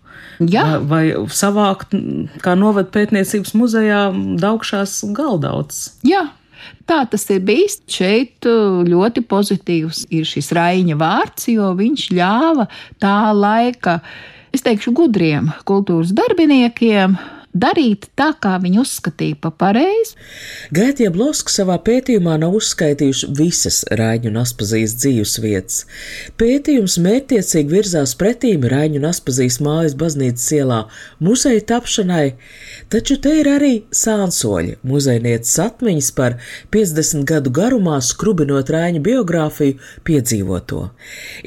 Jā. 0.41 0.65
Vai, 0.81 1.11
vai 1.13 1.29
savākt, 1.29 1.93
kā 2.41 2.57
novada 2.57 2.89
pētniecības 2.97 3.53
muzejā, 3.53 4.07
daugšās 4.41 5.03
galdauts. 5.13 5.91
Jā, 6.01 6.31
Tā 6.89 7.03
tas 7.09 7.23
ir 7.33 7.43
bijis. 7.45 7.79
Šeit 7.89 8.47
uh, 8.49 8.81
ļoti 8.87 9.23
pozitīvs 9.29 10.05
ir 10.13 10.27
šis 10.27 10.51
Raina 10.55 10.97
vārds, 10.99 11.47
jo 11.53 11.71
viņš 11.79 12.09
ļāva 12.15 12.67
tā 13.03 13.17
laika, 13.35 13.99
es 14.53 14.65
teikšu, 14.65 14.93
gudriem 14.95 15.51
kultūras 15.69 16.13
darbiniekiem 16.15 17.17
darīt 17.53 18.09
tā, 18.17 18.31
kā 18.41 18.55
viņi 18.61 18.81
uzskatīja 18.81 19.37
pa 19.41 19.51
pareizi. 19.53 20.17
Gaitie 20.73 21.09
Bloska 21.13 21.53
savā 21.53 21.77
pētījumā 21.85 22.35
nav 22.41 22.57
uzskaitījuši 22.57 23.29
visas 23.37 23.81
Rāņu 23.93 24.31
un 24.31 24.39
Aspazijas 24.41 24.95
dzīves 24.97 25.37
vietas. 25.43 25.83
Pētījums 26.41 26.97
mērķtiecīgi 27.03 27.73
virzās 27.73 28.15
pretīm 28.19 28.65
Rāņu 28.69 29.01
un 29.01 29.09
Aspazijas 29.11 29.59
mājas 29.63 29.97
baznīcas 29.99 30.49
ielā 30.57 30.79
muzeja 31.23 31.61
tapšanai, 31.73 32.33
taču 32.93 33.19
te 33.21 33.35
ir 33.41 33.49
arī 33.53 33.73
sānsoļi, 33.93 34.79
muzejnieces 34.89 35.59
atmiņas 35.67 36.11
par 36.17 36.39
50 36.73 37.27
gadu 37.29 37.53
garumā 37.53 37.99
skrubinot 38.01 38.73
Rāņu 38.73 39.03
biogrāfiju 39.05 39.77
piedzīvoto. 40.07 40.87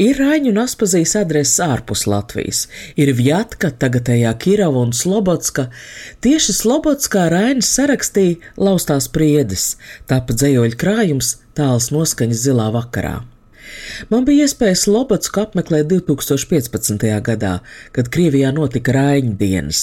Ir 0.01 0.23
Rāņu 0.23 0.55
un 0.55 0.63
Aspazijas 0.63 1.17
adreses 1.19 1.59
ārpus 1.67 2.07
Latvijas, 2.07 2.67
ir 2.95 3.13
Vjatka, 3.17 3.73
tagadējā 3.75 4.33
Kirava 4.43 4.87
un 4.87 4.95
Slobodska, 4.97 5.71
Tieši 6.25 6.57
Slobodskā 6.57 7.29
Rainis 7.33 7.71
sarakstīja 7.77 8.55
Laustās 8.57 9.09
priedes, 9.13 9.75
tapa 10.11 10.37
dzējoļu 10.37 10.79
krājums 10.81 11.37
tāls 11.57 11.93
noskaņas 11.95 12.45
zilā 12.49 12.69
vakarā. 12.75 13.21
Man 14.11 14.27
bija 14.29 14.47
iespēja 14.47 14.77
Slobodsku 14.79 15.41
apmeklēt 15.43 15.89
2015. 15.91 17.07
gadā, 17.27 17.53
kad 17.97 18.11
Krievijā 18.13 18.53
notika 18.55 18.95
Raiņa 18.97 19.33
dienas. 19.41 19.83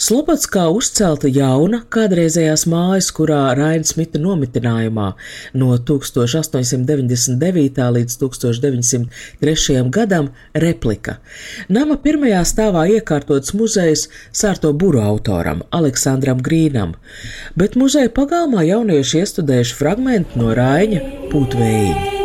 Slobodskā 0.00 0.66
uzcelta 0.72 1.28
jauna, 1.30 1.82
kādreizējās 1.92 2.66
mājas, 2.70 3.10
kurā 3.16 3.42
Raiņa 3.58 3.90
smita 3.92 4.20
nomitinājumā 4.22 5.08
no 5.60 5.70
1899. 5.90 7.82
līdz 7.96 8.18
1903. 8.22 9.82
gadam 9.90 10.30
replika. 10.54 11.18
Nama 11.68 11.98
pirmajā 12.04 12.44
stāvā 12.48 12.86
iekārtots 12.96 13.54
muzejs 13.56 14.06
sārto 14.32 14.72
buru 14.72 15.02
autoram 15.04 15.64
Aleksandram 15.74 16.40
Grīnam, 16.44 16.96
bet 17.58 17.76
muzeja 17.80 18.12
pagalmā 18.14 18.64
jaunieši 18.68 19.24
iestudējuši 19.24 19.78
fragmentu 19.82 20.40
no 20.40 20.54
Raiņa 20.56 21.04
pūtvējiņa. 21.34 22.19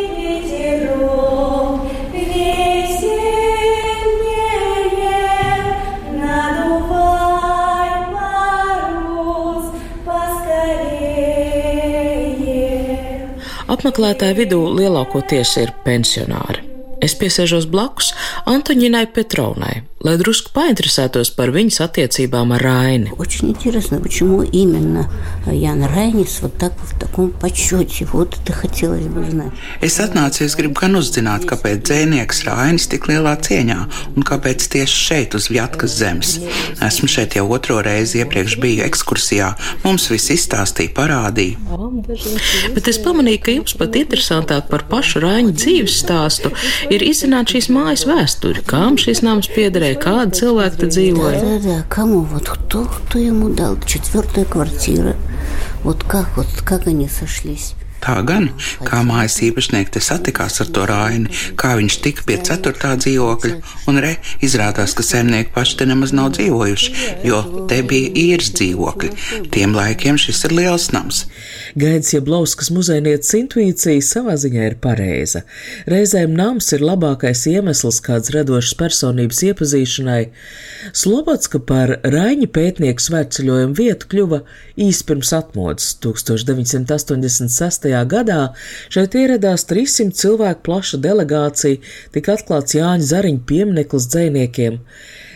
Apmeklētāju 13.86 14.34
vidū 14.40 14.62
lielākoties 14.80 15.52
ir 15.62 15.70
pensionāri. 15.86 16.65
Es 17.01 17.15
piesēžos 17.17 17.65
blakus 17.65 18.11
Antoņinai 18.45 19.07
Petrovnai, 19.15 19.87
lai 20.05 20.13
drusku 20.21 20.51
painteresētos 20.53 21.31
par 21.33 21.49
viņas 21.55 21.81
attiecībām 21.87 22.53
ar 22.53 22.61
Raini. 22.61 23.13
Очень 23.17 23.51
интересно, 23.51 24.01
почему 24.01 24.43
именно 24.43 25.09
Яна 25.47 25.89
Райнис 25.89 26.41
вот 26.43 26.59
так 26.59 26.75
в 26.77 26.99
таком 26.99 27.31
почете. 27.31 28.05
Вот 28.13 28.37
это 28.37 28.53
хотелось 28.53 29.07
бы 29.07 29.25
знать. 29.31 29.53
Es 29.81 29.99
atnācu, 29.99 30.45
es 30.45 30.57
gribu 30.57 30.77
gan 30.77 30.95
uzzināt, 31.01 31.47
kāpēc 31.49 31.81
dzēnieks 31.89 32.45
Rainis 32.45 32.87
tik 32.93 33.09
lielā 33.09 33.33
cieņā 33.41 33.79
un 34.17 34.23
kāpēc 34.23 34.69
tieši 34.69 35.01
šeit 35.07 35.35
uz 35.35 35.49
Vjatkas 35.49 35.97
zemes. 35.97 36.37
Esmu 36.85 37.09
šeit 37.09 37.37
jau 37.41 37.49
otro 37.49 37.81
reizi 37.81 38.21
iepriekš 38.21 38.59
biju 38.61 38.85
ekskursijā, 38.85 39.55
mums 39.85 40.11
viss 40.13 40.29
izstāstīja, 40.37 40.93
parādīja. 40.93 41.57
Bet 42.77 42.93
es 42.93 43.01
pamanīju, 43.01 43.41
ka 43.41 43.57
jums 43.57 43.73
pat 43.73 43.97
interesantāk 43.97 44.69
par 44.69 44.85
pašu 44.85 45.25
Raņa 45.25 45.57
dzīves 45.57 45.97
stāstu 46.05 46.53
ir 46.91 47.05
izzināt 47.05 47.53
šīs 47.55 47.71
mājas 47.73 48.07
vēsturi, 48.09 48.65
kam 48.67 48.99
šis 49.01 49.23
nams 49.27 49.51
piederēja, 49.53 49.99
kādi 50.03 50.41
cilvēki 50.43 50.81
te 50.83 50.91
dzīvoja. 50.95 51.43
Да, 51.45 51.59
да, 51.65 51.77
кому 51.89 52.23
вот 52.23 52.49
кто, 52.49 52.85
кто 52.85 53.19
ему 53.19 53.51
дал 53.51 53.79
четвертая 53.87 54.45
квартира? 54.45 55.17
Вот 55.83 56.05
как, 56.05 56.37
вот 56.37 56.49
как 56.65 56.87
они 56.87 57.09
сошлись? 57.09 57.75
Tā 58.06 58.20
gan, 58.22 58.52
kā 58.86 59.00
mājas 59.02 59.40
īpašnieki 59.48 59.96
te 59.96 60.02
satikās 60.04 60.60
ar 60.62 60.68
to 60.76 60.84
raini, 60.86 61.32
kā 61.58 61.72
viņš 61.80 61.96
tika 62.06 62.26
pie 62.28 62.38
ceturtā 62.46 62.92
dzīvokļa, 63.02 63.56
un 63.90 63.98
re, 64.04 64.12
izrādās, 64.46 64.94
ka 64.94 65.02
saimnieki 65.06 65.50
paši 65.56 65.80
te 65.80 65.88
nemaz 65.90 66.14
nav 66.14 66.36
dzīvojuši, 66.38 66.92
jo 67.26 67.40
te 67.72 67.80
bija 67.88 68.12
īres 68.26 68.52
dzīvokļi. 68.60 69.10
Tiem 69.56 69.74
laikiem 69.74 70.20
šis 70.22 70.44
ir 70.46 70.54
liels 70.60 70.92
nams. 70.94 71.24
Gaidis 71.74 72.14
Jablauskas 72.14 72.70
muzejnieces 72.76 73.34
intuīcija 73.40 74.06
savā 74.06 74.38
ziņā 74.38 74.70
ir 74.70 74.78
pareiza. 74.84 75.42
Reizēm 75.90 76.38
nams 76.38 76.70
ir 76.78 76.86
labākais 76.86 77.42
iemesls 77.50 77.98
kāds 78.06 78.30
radošas 78.36 78.78
personības 78.78 79.42
iepazīšanai. 79.50 80.22
Slobodska 80.94 81.58
par 81.66 81.98
Raņa 82.06 82.52
pētnieku 82.54 83.02
svētceļojumu 83.02 83.76
vietu 83.82 84.14
kļuva 84.14 84.44
īsi 84.86 85.04
pirms 85.10 85.34
atmodas 85.34 85.96
1986. 86.06 87.95
Gadā. 88.04 88.42
Šeit 88.92 89.16
ieradās 89.16 89.64
300 89.70 90.12
cilvēku 90.20 90.66
plaša 90.68 91.00
delegācija, 91.06 91.80
tika 92.12 92.36
atklāts 92.36 92.76
Jāņa 92.76 93.08
Zariņa 93.14 93.46
piemineklis 93.48 94.10
dzēniekiem. 94.12 94.82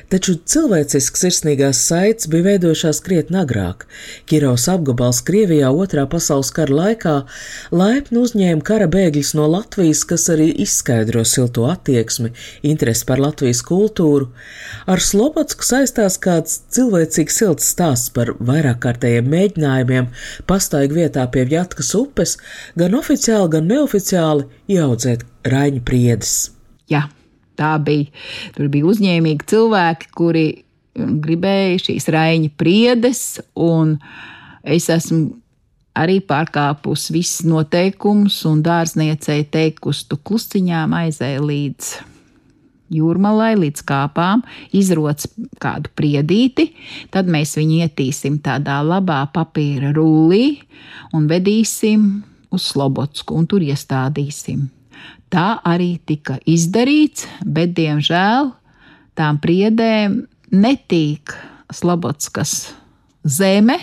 Taču 0.10 0.34
cilvēcisks 0.42 1.22
sirsnīgās 1.22 1.80
saites 1.86 2.26
bija 2.34 2.48
veidojušās 2.48 3.00
krietni 3.06 3.38
agrāk. 3.44 3.84
Kirovs 4.30 4.64
apgabals 4.74 5.20
Krievijā 5.28 5.70
otrā 5.70 6.08
pasaules 6.10 6.50
kara 6.56 6.74
laikā 6.80 7.14
laipni 7.70 8.18
uzņēma 8.24 8.66
kara 8.66 8.88
bēgļus 8.90 9.36
no 9.38 9.46
Latvijas, 9.54 10.02
kas 10.10 10.26
arī 10.34 10.48
izskaidro 10.66 11.22
silto 11.30 11.68
attieksmi, 11.70 12.32
interesi 12.72 13.06
par 13.06 13.22
Latvijas 13.22 13.62
kultūru. 13.68 14.32
Ar 14.90 15.04
Slobodsku 15.06 15.68
saistās 15.68 16.18
kāds 16.26 16.58
cilvēcīgs 16.74 17.38
silts 17.44 17.70
stāsts 17.76 18.10
par 18.18 18.34
vairāk 18.40 18.82
kārtējiem 18.88 19.30
mēģinājumiem 19.30 20.10
pastaigā 20.50 21.04
vietā 21.04 21.28
pie 21.30 21.46
Vjatkas 21.54 21.94
upes, 22.02 22.40
gan 22.74 22.98
oficiāli, 22.98 23.54
gan 23.60 23.70
neoficiāli 23.70 24.50
ieaudzēt 24.74 25.30
Raņa 25.54 25.86
priedes. 25.86 26.36
Jā, 26.90 27.06
tā 27.60 27.76
bija. 27.84 28.10
Tur 28.56 28.72
bija 28.72 28.90
uzņēmīgi 28.90 29.50
cilvēki, 29.52 30.12
kuri 30.18 30.48
gribēja 30.96 31.80
šīs 31.84 32.10
raiņa 32.14 32.52
priedes, 32.60 33.24
un 33.56 33.98
es 34.64 34.90
esmu 34.92 35.30
arī 36.00 36.20
pārkāpus 36.24 37.10
visus 37.14 37.46
noteikumus, 37.48 38.42
un 38.48 38.64
dārzniecei 38.66 39.44
teikusi, 39.52 40.08
tu 40.10 40.20
klusiņām 40.24 40.96
aizēji 41.04 41.44
līdz 41.44 41.92
jūrmalai, 42.94 43.54
līdz 43.60 43.84
kāpām, 43.86 44.42
izroc 44.76 45.28
kādu 45.62 45.92
priedīti, 45.98 46.72
tad 47.14 47.30
mēs 47.30 47.56
viņu 47.60 47.84
ietīsim 47.86 48.40
tādā 48.46 48.80
labā 48.86 49.22
papīra 49.34 49.94
rullī 49.96 50.60
un 51.14 51.30
vedīsim 51.30 52.10
uz 52.50 52.66
Slobodsku 52.72 53.38
un 53.38 53.46
tur 53.50 53.66
iestādīsim. 53.66 54.68
Tā 55.30 55.60
arī 55.66 56.00
tika 56.10 56.40
izdarīts, 56.50 57.28
bet, 57.46 57.76
diemžēl, 57.78 58.50
tām 59.18 59.38
priedēm 59.44 60.24
netīk 60.50 61.36
Slobodskas 61.70 62.72
zeme, 63.22 63.78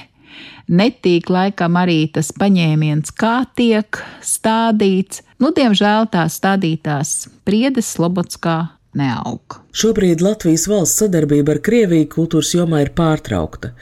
netīk 0.67 1.31
laikam 1.31 1.79
arī 1.79 2.01
tas 2.11 2.33
paņēmiens, 2.35 3.15
kā 3.15 3.45
tiek 3.59 4.01
stādīts. 4.25 5.23
Nu, 5.39 5.53
diemžēl 5.55 6.11
tās 6.11 6.41
stādītās 6.41 7.15
priedes 7.47 7.93
Slobodskā 7.95 8.59
neaug. 8.99 9.61
Šobrīd 9.77 10.23
Latvijas 10.25 10.63
valsts 10.71 11.03
sadarbība 11.03 11.53
ar 11.53 11.59
Krieviju 11.61 12.07
kultūras 12.15 12.55
jomā 12.55 12.79
ir 12.81 12.95
pārtraukta, 12.97 13.75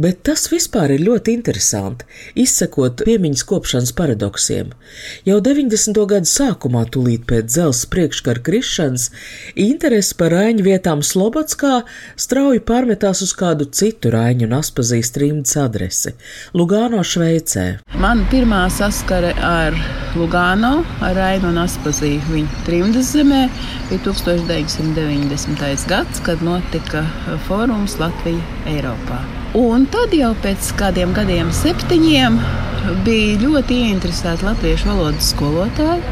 bet 0.00 0.22
tas 0.24 0.46
vispār 0.48 0.94
ir 0.94 1.02
ļoti 1.04 1.34
interesanti, 1.36 2.06
izsekot 2.40 3.02
piemiņas 3.04 3.42
kopšanas 3.50 3.92
paradoksiem. 3.98 4.70
Jau 5.28 5.36
90. 5.44 6.00
gadu 6.08 6.30
sākumā, 6.30 6.86
tūlīt 6.94 7.26
pēc 7.28 7.50
dzelzs 7.52 7.84
priekškara 7.92 8.40
krišanas, 8.46 9.10
interesi 9.66 10.16
par 10.16 10.32
raiņu 10.32 10.64
vietām 10.64 11.04
Slobodskā 11.04 11.82
strauji 12.16 12.64
pārmetās 12.72 13.20
uz 13.20 13.36
kādu 13.36 13.68
citu 13.68 14.14
raiņu 14.16 14.48
un 14.48 14.56
aspazīst 14.62 15.18
trimdas 15.18 15.58
adresi- 15.60 16.14
Lugāno 16.56 17.04
Šveicē. 17.04 17.66
Man 18.00 18.24
pirmā 18.32 18.70
saskare 18.72 19.36
ar 19.36 19.76
Lugāno, 20.16 20.80
ar 21.04 21.14
Rainu 21.16 21.52
un 21.52 21.60
Aspazīju 21.66 22.24
viņa 22.32 22.64
trimdas 22.64 23.12
zemē 23.12 23.44
bija 23.90 24.00
1990. 24.08 25.41
Gads, 25.88 26.20
kad 26.24 26.42
notika 26.42 27.04
fórums 27.46 27.98
Latvija 27.98 28.40
Eiropā. 28.66 29.18
Un 29.54 29.86
tad 29.86 30.14
jau 30.14 30.34
pēc 30.42 30.72
kādiem 30.78 31.12
gadiem, 31.12 31.50
septiņiem, 31.52 32.38
bija 33.04 33.38
ļoti 33.42 33.78
ieinteresēti 33.84 34.46
latviešu 34.46 34.88
valodas 34.88 35.30
skolotāji 35.34 36.02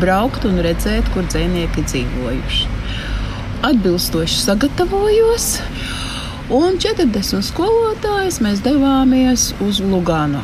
braukt 0.00 0.44
un 0.44 0.58
redzēt, 0.64 1.06
kur 1.14 1.24
dzinieki 1.28 1.84
dzīvojuši. 1.86 2.68
Atbilstoši 3.70 4.40
sagatavojos, 4.40 5.48
un 6.50 6.80
40 6.80 7.44
skolotājus 7.46 8.40
mēs 8.40 8.62
devāmies 8.64 9.50
uz 9.60 9.80
Lugano. 9.80 10.42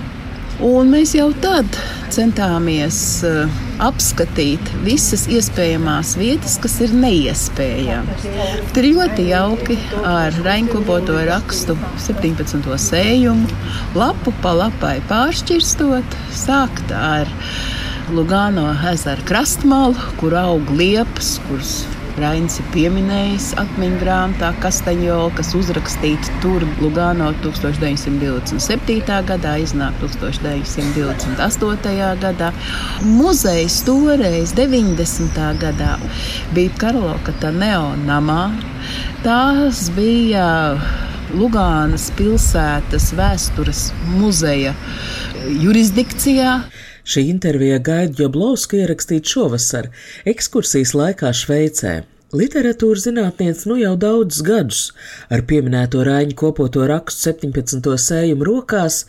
Un 0.65 0.93
mēs 0.93 1.17
jau 1.17 1.33
tad 1.43 1.67
centāmies 2.13 2.99
uh, 3.27 3.66
apskatīt 3.83 4.71
visas 4.85 5.27
iespējamās 5.33 6.15
vietas, 6.21 6.57
kas 6.63 6.79
ir 6.85 6.95
neiespējamas. 6.97 8.27
Tur 8.77 8.89
ļoti 8.89 9.29
jauki 9.31 9.79
ar 10.07 10.37
raņkopoto 10.47 11.19
rakstu 11.29 11.77
17. 12.07 12.63
sējumu, 12.87 13.49
lapu 13.99 14.35
pa 14.45 14.55
lapai 14.63 14.97
pāršķirstot, 15.11 16.17
sākt 16.45 16.95
ar 16.97 17.31
Lugano 18.15 18.69
ezera 18.93 19.23
krastmalu, 19.27 19.99
kur 20.21 20.37
aug 20.39 20.69
liepas, 20.79 21.37
kuras 21.49 21.81
Rains 22.17 22.55
ir 22.61 22.65
pieminējis 22.73 23.51
atmiņu 23.61 23.99
grāmatā 24.01 24.49
Kastaņola, 24.63 25.35
kas 25.37 25.51
uzrakstīta 25.59 26.39
tur 26.41 26.65
Lugano 26.81 27.29
1927. 27.43 29.19
gadā, 29.29 29.53
iznāk 29.61 29.99
1928. 30.01 32.17
gadā. 32.23 32.49
Muzejs 33.05 33.83
toreiz, 33.85 34.55
90. 34.57 35.45
gadā, 35.61 35.99
bija 36.57 36.73
Karloka 36.81 37.37
Taneo 37.43 37.93
namā. 38.07 38.49
Tās 39.21 39.91
bija 39.93 40.49
Lugānas 41.37 42.09
pilsētas 42.17 43.13
vēstures 43.19 43.91
muzeja 44.17 44.73
jurisdikcijā. 45.61 46.63
Šī 47.07 47.23
intervija 47.31 47.79
gaida 47.79 48.25
Joblovska 48.25 48.81
ierakstīta 48.81 49.31
šovasar, 49.31 49.91
ekskursijas 50.27 50.95
laikā 50.99 51.31
Šveicē. 51.41 51.93
Literatūras 52.35 53.05
zinātniece 53.07 53.69
nu 53.71 53.77
jau 53.79 53.93
daudzus 54.03 54.41
gadus 54.43 54.79
ar 55.31 55.45
pieminēto 55.47 56.01
Rāņu 56.03 56.35
kopoto 56.35 56.83
rakstu 56.91 57.29
17. 57.31 57.87
sējumu 58.03 58.43
rokās 58.49 59.05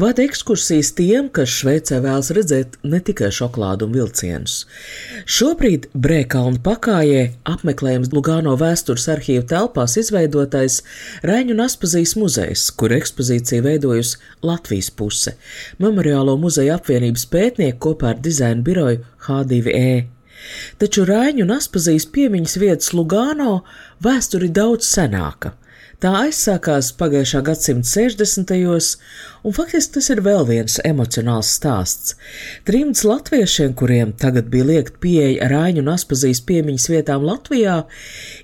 vada 0.00 0.24
ekskursijas 0.24 0.94
tiem, 0.96 1.28
kas 1.28 1.52
Šveicē 1.58 1.98
vēlas 2.00 2.30
redzēt 2.32 2.78
ne 2.88 3.02
tikai 3.04 3.28
šokolādu 3.36 3.84
un 3.84 3.92
vilcienus. 3.98 4.54
Šobrīd 5.28 5.90
Brēkalna 5.92 6.62
pakājē 6.64 7.26
apmeklējums 7.52 8.14
Lugano 8.16 8.56
vēstures 8.56 9.10
arhīvu 9.12 9.44
telpās 9.52 9.98
izveidotais 10.00 10.80
Rāņu 11.20 11.58
un 11.58 11.66
Aspazijas 11.66 12.16
muzejs, 12.16 12.64
kur 12.72 12.96
ekspozīcija 12.96 13.60
veidojusi 13.68 14.24
Latvijas 14.40 14.88
puse- 14.88 15.36
Memoriālo 15.84 16.40
muzeja 16.40 16.80
apvienības 16.80 17.28
pētnieki 17.28 17.78
kopā 17.90 18.14
ar 18.16 18.24
dizaina 18.24 18.64
biroju 18.64 19.04
H2E. 19.28 20.14
Taču 20.78 21.04
Rāņu 21.08 21.44
un 21.46 21.56
Aspazijas 21.58 22.06
piemiņas 22.14 22.56
vietas 22.62 22.94
Lugāno 22.96 23.60
vēsture 24.04 24.48
ir 24.48 24.56
daudz 24.56 24.88
senāka. 24.88 25.54
Tā 26.02 26.10
aizsākās 26.18 26.90
pagājušā 26.98 27.40
gadsimta 27.46 27.88
60. 27.88 28.50
gados, 28.60 28.88
un 29.46 29.54
faktiski 29.56 29.94
tas 29.94 30.10
ir 30.12 30.20
vēl 30.26 30.42
viens 30.48 30.74
emocionāls 30.84 31.52
stāsts. 31.56 32.16
Trimds 32.68 33.06
latviešiem, 33.08 33.72
kuriem 33.78 34.12
tagad 34.20 34.50
bija 34.52 34.66
liekt 34.68 34.98
pieeja 35.00 35.48
Rāņu 35.48 35.80
un 35.80 35.92
Aspazijas 35.94 36.42
piemiņas 36.44 36.90
vietām 36.92 37.24
Latvijā, 37.24 37.78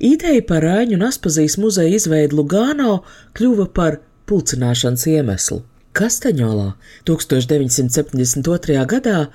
ideja 0.01 0.47
par 0.49 0.65
Rāņu 0.65 0.97
un 0.97 1.05
Aspazijas 1.11 1.59
muzeja 1.61 1.99
izveidu 1.99 2.41
Lugāno 2.41 3.01
kļuva 3.37 3.69
par 3.77 3.99
pulcināšanas 4.31 5.09
iemeslu. 5.11 5.61
Kastaņolā 6.01 6.71
1972. 7.05 8.85
gadā 8.89 9.27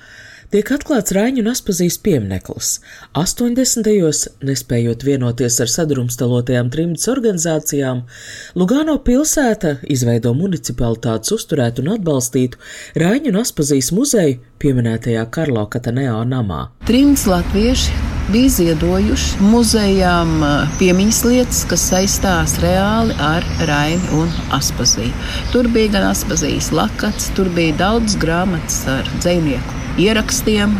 tiek 0.50 0.72
atklāts 0.74 1.14
Raņu 1.16 1.44
un 1.44 1.52
Aspazijas 1.52 1.98
piemineklis. 2.02 2.76
80. 3.18 3.86
gados, 3.96 4.26
nespējot 4.44 5.04
vienoties 5.06 5.58
ar 5.62 5.70
sadrumstalotajām 5.70 6.70
trimdas 6.70 7.06
organizācijām, 7.12 8.04
Lugano 8.54 8.98
pilsēta 9.02 9.76
izveido 9.82 10.34
municipalitātes 10.34 11.32
uzturētu 11.36 11.84
un 11.84 11.94
atbalstītu 11.96 12.60
Raņu 13.02 13.32
un 13.32 13.40
Aspazijas 13.42 13.92
muzeju 13.92 14.40
pieminētajā 14.62 15.26
Karlo 15.30 15.66
Kataneo 15.70 16.22
namā. 16.24 16.68
Trimds 16.88 17.26
latvieši 17.28 18.04
bija 18.32 18.50
ziedojuši 18.56 19.46
muzejām 19.52 20.36
piemiņas 20.80 21.22
lietas, 21.28 21.62
kas 21.70 21.88
saistās 21.92 22.56
reāli 22.62 23.14
ar 23.22 23.46
Raini 23.68 24.12
un 24.18 24.30
Aspaziju. 24.56 25.14
Tur 25.52 25.70
bija 25.74 25.96
gan 25.98 26.10
Aspazijas 26.10 26.72
lakats, 26.74 27.30
tur 27.38 27.50
bija 27.54 27.76
daudz 27.86 28.18
grāmatas 28.22 28.84
ar 28.90 29.10
dzinieku 29.18 29.85
ierakstiem, 30.00 30.72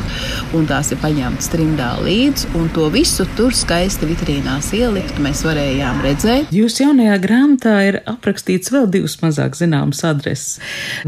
un 0.56 0.68
tās 0.68 0.92
ir 0.92 1.00
paņemtas 1.02 1.50
trimdā 1.52 1.90
līdzi, 2.04 2.50
un 2.58 2.68
to 2.74 2.88
visu 2.92 3.26
tur 3.38 3.54
skaisti 3.56 4.08
vitrīnās 4.10 4.72
ielikt. 4.76 5.20
Mēs 5.22 5.42
varējām 5.46 6.02
redzēt. 6.04 6.52
Jūsu 6.54 6.84
jaunajā 6.86 7.18
grāmatā 7.24 7.76
ir 7.88 8.00
aprakstīts 8.08 8.72
vēl 8.74 8.88
divas 8.92 9.18
mazāk 9.22 9.56
zināmas 9.58 10.04
adreses. 10.06 10.58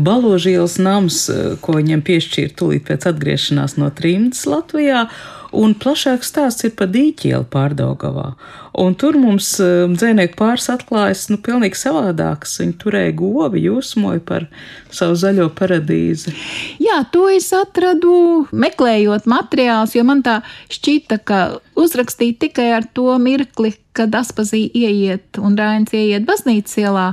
Baložielas 0.00 0.78
nams, 0.82 1.24
ko 1.64 1.78
viņam 1.78 2.04
piešķīra 2.06 2.54
tūlīt 2.58 2.86
pēc 2.88 3.10
atgriešanās 3.12 3.78
no 3.80 3.92
trimdas 3.94 4.46
Latvijā 4.48 5.08
un 5.56 5.74
plašāks 5.78 6.30
stāsts 6.32 6.66
ir 6.66 6.74
par 6.78 6.90
dīķielu 6.92 7.46
pārdaugavā. 7.52 8.32
Un 8.78 8.94
tur 8.98 9.16
mums 9.18 9.50
um, 9.62 9.94
dzēnieku 9.98 10.36
pāris 10.38 10.68
atklājas, 10.70 11.26
nu, 11.32 11.38
pilnīgi 11.42 11.78
savādāks. 11.80 12.58
Viņi 12.60 12.76
turēja 12.82 13.14
govi, 13.18 13.64
jūsmoja 13.66 14.22
par 14.28 14.46
savu 14.94 15.16
zaļo 15.18 15.48
paradīzi. 15.58 16.34
Jā, 16.82 17.00
to 17.12 17.26
es 17.32 17.50
atradu 17.56 18.46
meklējot 18.52 19.28
materiālus, 19.30 19.96
jo 19.98 20.06
man 20.06 20.22
tā 20.26 20.40
šķita, 20.74 21.20
ka 21.26 21.42
uzrakstīt 21.78 22.38
tikai 22.44 22.70
ar 22.78 22.86
to 22.94 23.10
mirkli, 23.22 23.74
kad 23.96 24.14
Aspazīja 24.14 24.88
ieiet 24.88 25.40
un 25.42 25.58
Rainis 25.58 25.96
ieiet 25.96 26.28
baznīcas 26.28 26.78
ielā. 26.84 27.12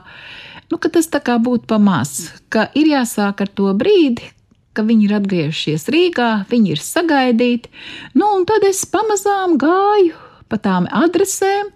Nu, 0.70 0.80
tas 0.82 1.08
tā 1.14 1.22
kā 1.22 1.38
būtu 1.42 1.70
pamāts, 1.70 2.32
ka 2.50 2.68
ir 2.78 2.90
jāsāk 2.90 3.44
ar 3.46 3.50
to 3.58 3.70
brīdi, 3.78 4.35
ka 4.76 4.86
viņi 4.86 5.08
ir 5.08 5.16
atgriezušies 5.20 5.88
Rīgā, 5.94 6.30
viņi 6.52 6.76
ir 6.76 6.84
sagaidīti. 6.84 7.72
Nu, 8.18 8.34
un 8.38 8.46
tad 8.50 8.68
es 8.68 8.84
pamazām 8.90 9.58
gāju 9.62 10.14
pa 10.52 10.60
tām 10.62 10.86
adresēm, 10.94 11.72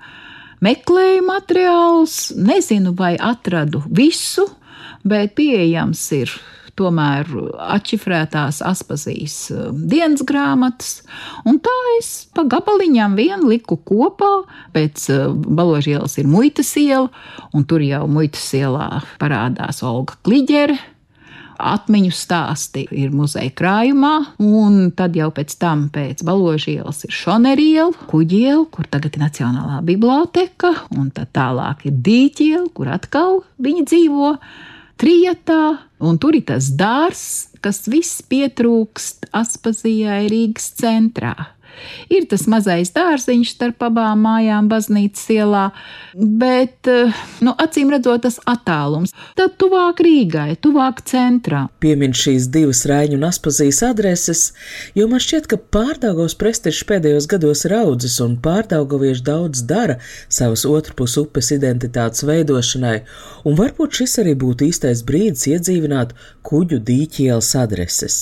meklēju 0.66 1.26
materiālus, 1.26 2.20
nezinu, 2.38 2.94
vai 2.98 3.16
atradu 3.16 3.82
visu, 3.88 4.46
bet 5.08 5.36
pieejams 5.40 6.04
ir 6.20 6.34
tomēr 6.80 7.28
atšifrētās 7.76 8.62
aspazīs 8.64 9.36
um, 9.52 9.82
dienas 9.92 10.24
grāmatas, 10.28 11.02
un 11.50 11.60
tā 11.64 11.76
es 11.98 12.30
pa 12.36 12.46
gabaliņām 12.48 13.18
vien 13.20 13.44
liku 13.50 13.80
kopā. 13.90 14.32
Pēc 14.76 15.10
uh, 15.12 15.26
Baložielas 15.34 16.16
ir 16.22 16.30
muitas 16.32 16.72
iela, 16.80 17.10
un 17.52 17.68
tur 17.68 17.84
jau 17.84 18.06
muitas 18.12 18.46
ielā 18.56 19.02
parādās 19.20 19.84
Olga 19.84 20.16
Kliģere 20.24 20.80
atmiņu 21.60 22.14
stāsti 22.16 22.86
ir 22.96 23.12
muzeja 23.16 23.52
krājumā, 23.56 24.14
un 24.42 24.90
tad 24.96 25.18
jau 25.20 25.30
pēc 25.36 25.56
tam 25.62 25.88
pēc 25.94 26.24
Baložielas 26.28 27.04
ir 27.08 27.14
Šoneriela, 27.16 28.08
Kuģiela, 28.10 28.66
kur 28.74 28.88
tagad 28.92 29.18
ir 29.18 29.26
Nacionālā 29.26 29.82
biblioteka, 29.86 30.74
un 30.98 31.12
tad 31.16 31.34
tālāk 31.36 31.86
ir 31.90 32.00
Dīķiela, 32.08 32.66
kur 32.76 32.92
atkal 32.96 33.44
viņi 33.62 33.86
dzīvo. 33.92 34.34
Trijatā, 35.00 35.78
un 36.04 36.18
tur 36.20 36.36
ir 36.36 36.44
tas 36.50 36.74
dārzs, 36.76 37.54
kas 37.64 37.86
viss 37.88 38.20
pietrūkst 38.28 39.30
Aspazijai 39.36 40.26
Rīgas 40.32 40.74
centrā. 40.80 41.36
Ir 42.10 42.26
tas 42.30 42.46
mazais 42.50 42.92
dārziņš 42.96 43.54
starp 43.54 43.84
abām 43.90 44.24
mājām, 44.26 44.70
baznīcas 44.72 45.28
ielā, 45.34 45.66
bet, 46.14 46.88
eh, 46.88 47.14
nu, 47.46 47.54
acīm 47.58 47.92
redzot, 47.94 48.24
tas 48.26 48.40
attālums. 48.50 49.14
Tad 49.38 49.58
tuvāk 49.62 50.02
Rīgai, 50.04 50.58
tuvāk 50.58 51.04
centrā. 51.06 51.68
Piemin 51.80 52.16
šīs 52.18 52.50
divas 52.52 52.86
Raiņu 52.90 53.20
un 53.20 53.28
Aspazijas 53.30 53.82
adreses, 53.86 54.54
jo 54.96 55.08
man 55.08 55.22
šķiet, 55.24 55.48
ka 55.52 55.58
pārdaugos 55.58 56.36
prestižs 56.40 56.86
pēdējos 56.90 57.30
gados 57.30 57.66
raudzes 57.70 58.20
un 58.26 58.38
pārdaugavieši 58.42 59.26
daudz 59.30 59.64
dara 59.70 60.00
savas 60.28 60.66
otrpus 60.66 61.18
upes 61.22 61.52
identitātes 61.56 62.26
veidošanai, 62.28 62.98
un 63.46 63.60
varbūt 63.60 64.02
šis 64.02 64.20
arī 64.24 64.36
būtu 64.40 64.70
īstais 64.70 65.06
brīdis 65.06 65.48
iedzīvināt 65.54 66.18
kuģu 66.44 66.82
dīķielas 66.90 67.56
adreses. 67.60 68.20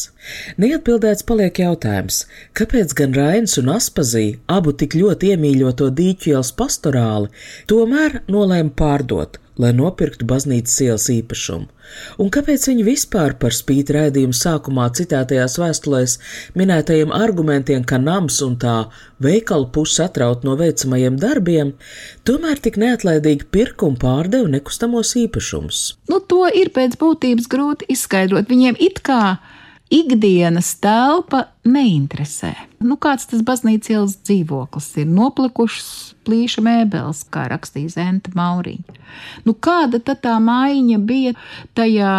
Neatbildēts 0.61 1.25
paliek 1.27 1.59
jautājums, 1.61 2.23
kāpēc 2.57 2.93
gan 2.97 3.15
Rains 3.17 3.57
un 3.61 3.71
Aspazija, 3.75 4.37
abu 4.51 4.73
tik 4.73 4.97
ļoti 4.97 5.33
iemīļoto 5.33 5.89
dīķu 5.97 6.33
ielas 6.33 6.53
pastorāli, 6.57 7.31
tomēr 7.69 8.21
nolēma 8.31 8.73
pārdot, 8.77 9.39
lai 9.61 9.71
nopirktu 9.73 10.25
baznīcas 10.29 10.75
ielas 10.85 11.07
īpašumu. 11.13 11.67
Un 12.21 12.29
kāpēc 12.33 12.67
viņi 12.69 12.85
vispār 12.85 13.35
par 13.41 13.55
spīti 13.55 13.95
raidījuma 13.95 14.35
sākumā 14.35 14.87
citētajās 14.97 15.57
vēstulēs 15.61 16.17
minētajiem 16.59 17.13
argumentiem, 17.15 17.85
ka 17.87 17.99
nams 18.01 18.39
un 18.45 18.57
tā 18.61 18.77
veikala 19.23 19.69
puse 19.73 20.03
atraut 20.05 20.45
no 20.47 20.57
veicamajiem 20.59 21.19
darbiem, 21.21 21.73
tomēr 22.27 22.61
tik 22.63 22.79
neatlaidīgi 22.81 23.49
pirka 23.53 23.87
un 23.89 23.97
pārdeva 24.01 24.51
nekustamos 24.57 25.15
īpašumus? 25.23 25.83
Nu, 26.11 26.19
to 26.19 26.45
ir 26.51 26.73
pēc 26.75 26.99
būtības 27.01 27.49
grūti 27.51 27.89
izskaidrot. 27.95 28.49
Viņiem 28.51 28.77
it 28.83 29.01
kā 29.05 29.37
ikdienas 29.93 30.73
telpa 30.83 31.43
neinteresē. 31.67 32.53
Nu, 32.83 32.97
kāds 33.01 33.27
tas 33.31 33.41
baznīcas 33.45 33.91
ielas 33.93 34.15
dzīvoklis 34.27 34.89
ir 35.01 35.07
noplikušs 35.09 35.87
plīša 36.27 36.63
mēbeles, 36.65 37.23
kā 37.31 37.47
rakstīja 37.51 37.95
Zenta 37.95 38.33
Mauriņa. 38.37 38.97
Nu, 39.47 39.55
kāda 39.55 40.01
tad 40.03 40.21
tā 40.25 40.35
mājiņa 40.43 40.99
bija 41.07 41.33
tajā 41.77 42.17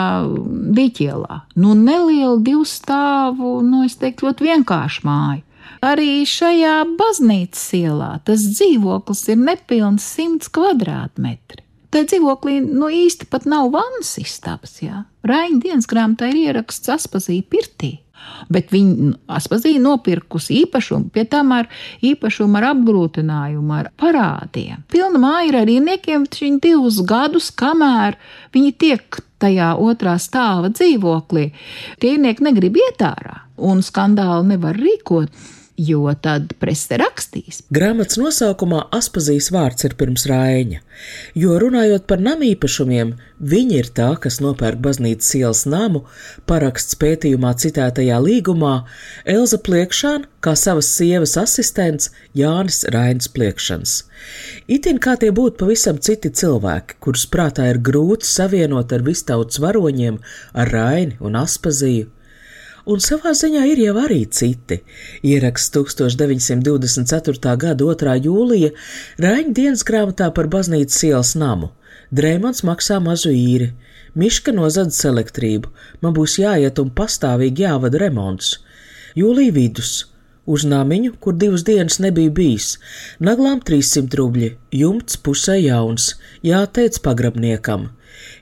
diķielā? 0.79 1.43
Nu, 1.61 1.77
neliela 1.77 2.39
divu 2.43 2.65
stāvu, 2.69 3.59
nu, 3.67 3.85
es 3.87 3.99
teiktu, 4.01 4.29
ļoti 4.29 4.49
vienkārša 4.49 5.07
māja. 5.07 5.45
Arī 5.85 6.25
šajā 6.27 6.81
baznīcas 6.99 7.69
ielā 7.79 8.11
tas 8.27 8.43
dzīvoklis 8.49 9.29
ir 9.31 9.39
nepilns 9.45 10.07
simts 10.17 10.51
kvadrātmetri. 10.51 11.68
Tā 11.89 12.03
dzīvoklī 12.05 12.59
nu, 12.67 12.91
īsti 12.93 13.31
pat 13.33 13.47
nav 13.49 13.71
vannas 13.73 14.11
istabas. 14.21 14.77
Raina 15.25 15.63
dienas 15.63 15.89
grāmatā 15.89 16.29
ir 16.29 16.43
ieraksts 16.49 16.93
Aspazīja 16.93 17.47
pirtī. 17.49 17.95
Bet 18.53 18.73
viņi 18.75 19.09
nu, 19.11 19.15
Aspazīja 19.31 19.81
nopirkusi 19.81 20.59
īpašumu, 20.65 21.09
pie 21.15 21.25
tam 21.31 21.55
ar 21.57 21.69
īpašumu 22.05 22.59
ar 22.61 22.69
apgrūtinājumu, 22.75 23.73
ar 23.73 23.91
parādiem. 24.01 24.83
Pilna 24.93 25.23
māja 25.23 25.49
ir 25.49 25.61
ar 25.63 25.73
īrniekiem, 25.73 26.27
viņi 26.29 26.61
divus 26.67 27.01
gadus, 27.09 27.49
kamēr 27.55 28.19
viņi 28.53 28.75
tiek 28.85 29.21
tajā 29.41 29.75
otrā 29.81 30.19
stāva 30.21 30.73
dzīvoklī. 30.75 31.53
Tie 32.03 32.17
īrnieki 32.17 32.45
negrib 32.45 32.77
iet 32.83 33.07
ārā 33.07 33.45
un 33.59 33.81
skandāli 33.87 34.53
nevar 34.53 34.77
rīkot 34.79 35.33
jo 35.79 36.11
tad 36.23 36.53
prese 36.59 36.99
rakstīs. 36.99 37.63
Grāmatas 37.75 38.19
nosaukumā 38.19 38.85
Aspazijas 38.95 39.53
vārds 39.55 39.87
ir 39.87 39.95
pirms 39.99 40.27
rāņa, 40.29 40.81
jo 41.39 41.59
runājot 41.63 42.09
par 42.11 42.23
namīpašumiem, 42.25 43.15
viņa 43.39 43.77
ir 43.79 43.91
tā, 43.95 44.09
kas 44.21 44.41
nopērk 44.43 44.83
baznīcas 44.83 45.31
ielas 45.39 45.63
namu, 45.71 46.03
paraksts 46.51 46.99
pētījumā 46.99 47.55
citētajā 47.63 48.19
līgumā 48.25 48.75
Elza 49.25 49.61
Pliekšāna 49.63 50.27
kā 50.43 50.57
savas 50.59 50.91
sievas 50.99 51.37
asistents 51.39 52.11
Jānis 52.37 52.83
Rains 52.95 53.31
Pliekšans. 53.31 53.97
Itin 54.67 54.99
kā 55.03 55.15
tie 55.21 55.31
būtu 55.35 55.63
pavisam 55.63 56.03
citi 56.03 56.35
cilvēki, 56.35 56.99
kurus 57.03 57.27
prātā 57.31 57.71
ir 57.71 57.79
grūti 57.79 58.27
savienot 58.27 58.93
ar 58.93 59.07
vistauts 59.07 59.63
varoņiem, 59.63 60.19
ar 60.59 60.75
Raini 60.75 61.19
un 61.23 61.39
Aspaziju, 61.39 62.11
un 62.89 63.03
savā 63.05 63.35
ziņā 63.37 63.65
ir 63.73 63.83
jau 63.83 63.97
arī 64.01 64.23
citi. 64.39 64.81
Ieraksts 65.23 65.75
1924. 65.77 67.57
gada 67.65 67.77
2. 67.85 68.15
jūlija 68.25 68.73
Raņa 69.25 69.53
dienas 69.59 69.85
grāmatā 69.85 70.31
par 70.35 70.49
baznīcas 70.49 71.05
ielas 71.11 71.35
namu. 71.37 71.73
Drēmons 72.09 72.65
maksā 72.65 72.97
mazu 73.05 73.35
īri, 73.37 73.75
Miška 74.19 74.55
nozadz 74.57 74.99
elektrību, 75.05 75.69
man 76.03 76.15
būs 76.17 76.39
jāiet 76.41 76.81
un 76.81 76.89
pastāvīgi 76.91 77.67
jāvada 77.67 78.01
remonts. 78.01 78.55
Jūlija 79.19 79.53
vidus, 79.53 79.93
uz 80.49 80.65
namiņu, 80.65 81.13
kur 81.21 81.37
divas 81.37 81.67
dienas 81.69 82.01
nebija 82.01 82.33
bijis. 82.33 82.79
Naglām 83.21 83.61
300 83.61 84.19
rubļi, 84.19 84.51
jumts 84.81 85.21
pusē 85.21 85.59
jauns, 85.61 86.15
jāteic 86.43 86.99
pagrabniekam. 87.05 87.91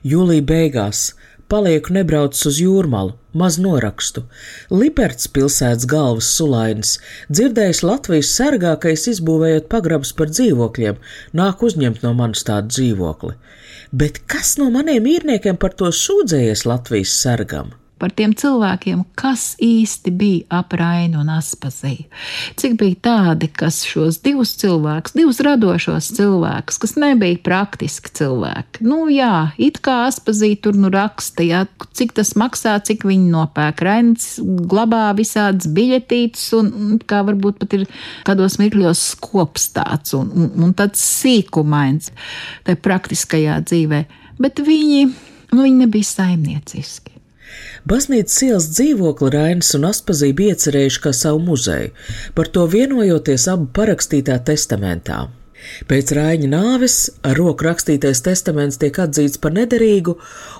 Jūlija 0.07 0.47
beigās 0.47 1.11
palieku 1.51 1.93
nebraucis 1.95 2.45
uz 2.49 2.59
jūrmalu, 2.61 3.13
maz 3.37 3.57
norakstu. 3.61 4.25
Liberts 4.73 5.29
pilsētas 5.31 5.87
galvas 5.89 6.29
sulainis, 6.35 6.97
dzirdējis 7.31 7.83
Latvijas 7.87 8.33
sargākais 8.39 9.07
izbūvējot 9.13 9.71
pagrabus 9.71 10.13
par 10.17 10.31
dzīvokļiem, 10.33 10.99
nāk 11.39 11.63
uzņemt 11.69 12.03
no 12.03 12.13
manis 12.17 12.43
tādu 12.47 12.73
dzīvokli. 12.75 13.35
Bet 13.95 14.21
kas 14.27 14.57
no 14.59 14.69
maniem 14.73 15.07
īrniekiem 15.07 15.59
par 15.61 15.77
to 15.79 15.93
sūdzējies 15.95 16.67
Latvijas 16.67 17.15
sargam? 17.21 17.76
Par 17.99 18.13
tiem 18.17 18.33
cilvēkiem, 18.37 19.03
kas 19.17 19.55
īsti 19.63 20.13
bija 20.17 20.59
ap 20.59 20.73
Rainu 20.77 21.21
un 21.23 21.31
Aspazīju. 21.33 22.07
Cik 22.59 22.77
bija 22.79 22.99
tādi, 23.07 23.49
kas 23.51 23.81
šos 23.87 24.19
divus 24.25 24.53
cilvēkus, 24.61 25.15
divus 25.17 25.41
radošos 25.45 26.11
cilvēkus, 26.17 26.79
kas 26.83 26.95
nebija 26.99 27.39
praktiski 27.45 28.13
cilvēki. 28.21 28.85
Nu, 28.87 29.05
jā, 29.11 29.49
it 29.61 29.81
kā 29.85 29.99
Aspazīja 30.07 30.61
tur 30.67 30.77
nu 30.79 30.91
raksta, 30.93 31.45
jā, 31.45 31.65
cik 31.97 32.15
tas 32.17 32.33
maksā, 32.39 32.77
cik 32.87 33.05
viņi 33.07 33.31
nopērk. 33.33 33.83
Rains 33.87 34.29
glabā 34.43 35.09
visādas 35.17 35.69
biļetītes 35.73 36.47
un 36.57 37.01
kā 37.07 37.23
varbūt 37.27 37.61
pat 37.63 37.77
ir 37.79 37.87
kādos 38.27 38.59
mirkļos 38.61 39.03
skops 39.13 39.71
tāds 39.75 40.15
un, 40.17 40.31
un, 40.35 40.51
un 40.67 40.73
tāds 40.77 41.01
sīkumains 41.01 42.11
tajā 42.67 42.81
praktiskajā 42.85 43.59
dzīvē. 43.65 44.03
Bet 44.41 44.61
viņi, 44.63 45.05
nu, 45.53 45.61
viņi 45.63 45.77
nebija 45.85 46.11
saimnieciski. 46.11 47.16
Baznīcas 47.87 48.37
ielas 48.47 48.69
dzīvokli 48.73 49.31
Rainis 49.33 49.73
un 49.77 49.87
Aspazī 49.87 50.33
bija 50.35 50.55
iecerējuši 50.55 51.03
kā 51.05 51.13
savu 51.15 51.39
muzeju, 51.47 51.93
par 52.35 52.51
to 52.51 52.67
vienojoties 52.71 53.47
abu 53.53 53.69
parakstītā 53.77 54.39
testamentā. 54.49 55.27
Pēc 55.89 56.11
Rāņa 56.15 56.49
nāves 56.51 56.97
ar 57.25 57.37
roku 57.39 57.65
rakstītais 57.65 58.21
testaments 58.25 58.77
tiek 58.81 58.97
atzīts 59.01 59.41
par 59.41 59.55
nederīgu, 59.55 60.15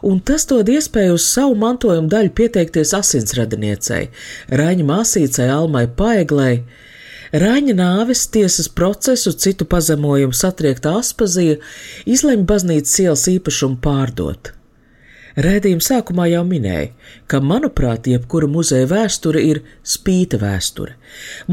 un 0.10 0.20
tas 0.26 0.48
dod 0.50 0.70
iespēju 0.74 1.18
uz 1.20 1.28
savu 1.30 1.56
mantojumu 1.62 2.10
daļu 2.12 2.34
pieteikties 2.40 2.96
asinsradiniecei, 2.98 4.10
Rāņa 4.62 4.90
māsīcei 4.92 5.50
Almai 5.54 5.86
Paeglai. 6.02 6.64
Rāņa 7.36 7.76
nāves 7.76 8.24
tiesas 8.32 8.70
procesu 8.72 9.34
citu 9.36 9.68
pazemojumu 9.68 10.36
satriekta 10.38 10.96
Aspazija 11.02 11.58
izlemj 12.08 12.48
baznīcas 12.48 13.02
ielas 13.04 13.28
īpašumu 13.34 13.82
pārdot. 13.84 14.57
Rēdījuma 15.38 15.86
sākumā 15.86 16.24
jau 16.32 16.42
minēju, 16.50 16.94
ka, 17.30 17.38
manuprāt, 17.46 18.08
jebkura 18.10 18.48
muzeja 18.50 18.88
vēsture 18.90 19.44
ir 19.46 19.60
spīta 19.86 20.40
vēsture. 20.42 20.96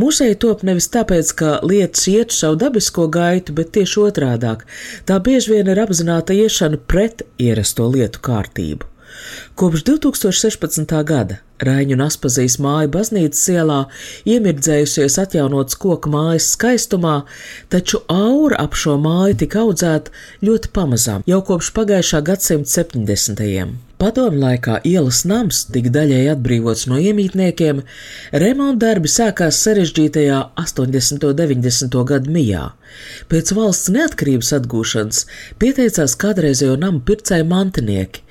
Muzeja 0.01 0.39
top 0.41 0.65
nevis 0.65 0.89
tāpēc, 0.95 1.35
ka 1.37 1.59
lietas 1.69 2.07
iet 2.09 2.33
savu 2.33 2.57
dabisko 2.63 3.11
gaitu, 3.13 3.53
bet 3.53 3.75
tieši 3.77 4.01
otrādāk- 4.07 4.65
tā 5.09 5.21
bieži 5.21 5.53
vien 5.53 5.69
ir 5.69 5.85
apzināta 5.85 6.33
iešana 6.33 6.81
pret 6.81 7.27
ierasto 7.37 7.91
lietu 7.93 8.25
kārtību. 8.25 8.94
Kopš 9.55 9.85
2016. 9.87 10.95
gada 11.07 11.41
Raiņu 11.63 11.95
un 11.95 12.03
Aspazijas 12.03 12.57
māja 12.59 12.91
baznīcas 12.91 13.45
ielā 13.53 13.79
iemirdzējusies 14.27 15.21
atjaunots 15.23 15.79
koku 15.79 16.11
mājas 16.11 16.49
skaistumā, 16.57 17.21
taču 17.71 18.03
aura 18.11 18.59
ap 18.65 18.75
šo 18.79 18.97
māju 18.99 19.39
tika 19.45 19.63
audzēta 19.63 20.13
ļoti 20.45 20.73
pamazām 20.75 21.25
jau 21.31 21.41
kopš 21.47 21.71
pagājušā 21.77 22.25
gadsimta 22.27 22.83
70. 22.83 23.77
Padomu 24.03 24.41
laikā 24.43 24.81
ielas 24.91 25.23
nams 25.31 25.63
tika 25.71 25.93
daļēji 25.95 26.33
atbrīvots 26.33 26.89
no 26.91 26.99
iemītniekiem, 26.99 27.85
remonta 28.43 28.89
darbi 28.89 29.09
sākās 29.09 29.61
sarežģītajā 29.65 30.41
80. 30.61 31.29
un 31.31 31.39
90. 31.39 32.03
gadu 32.11 32.35
mijā. 32.35 32.65
Pēc 33.31 33.55
valsts 33.55 33.95
neatkarības 33.95 34.51
atgūšanas 34.59 35.23
pieteicās 35.63 36.19
kādreizējo 36.21 36.75
namu 36.83 37.01
pircēju 37.07 37.47
mantinieki. 37.55 38.27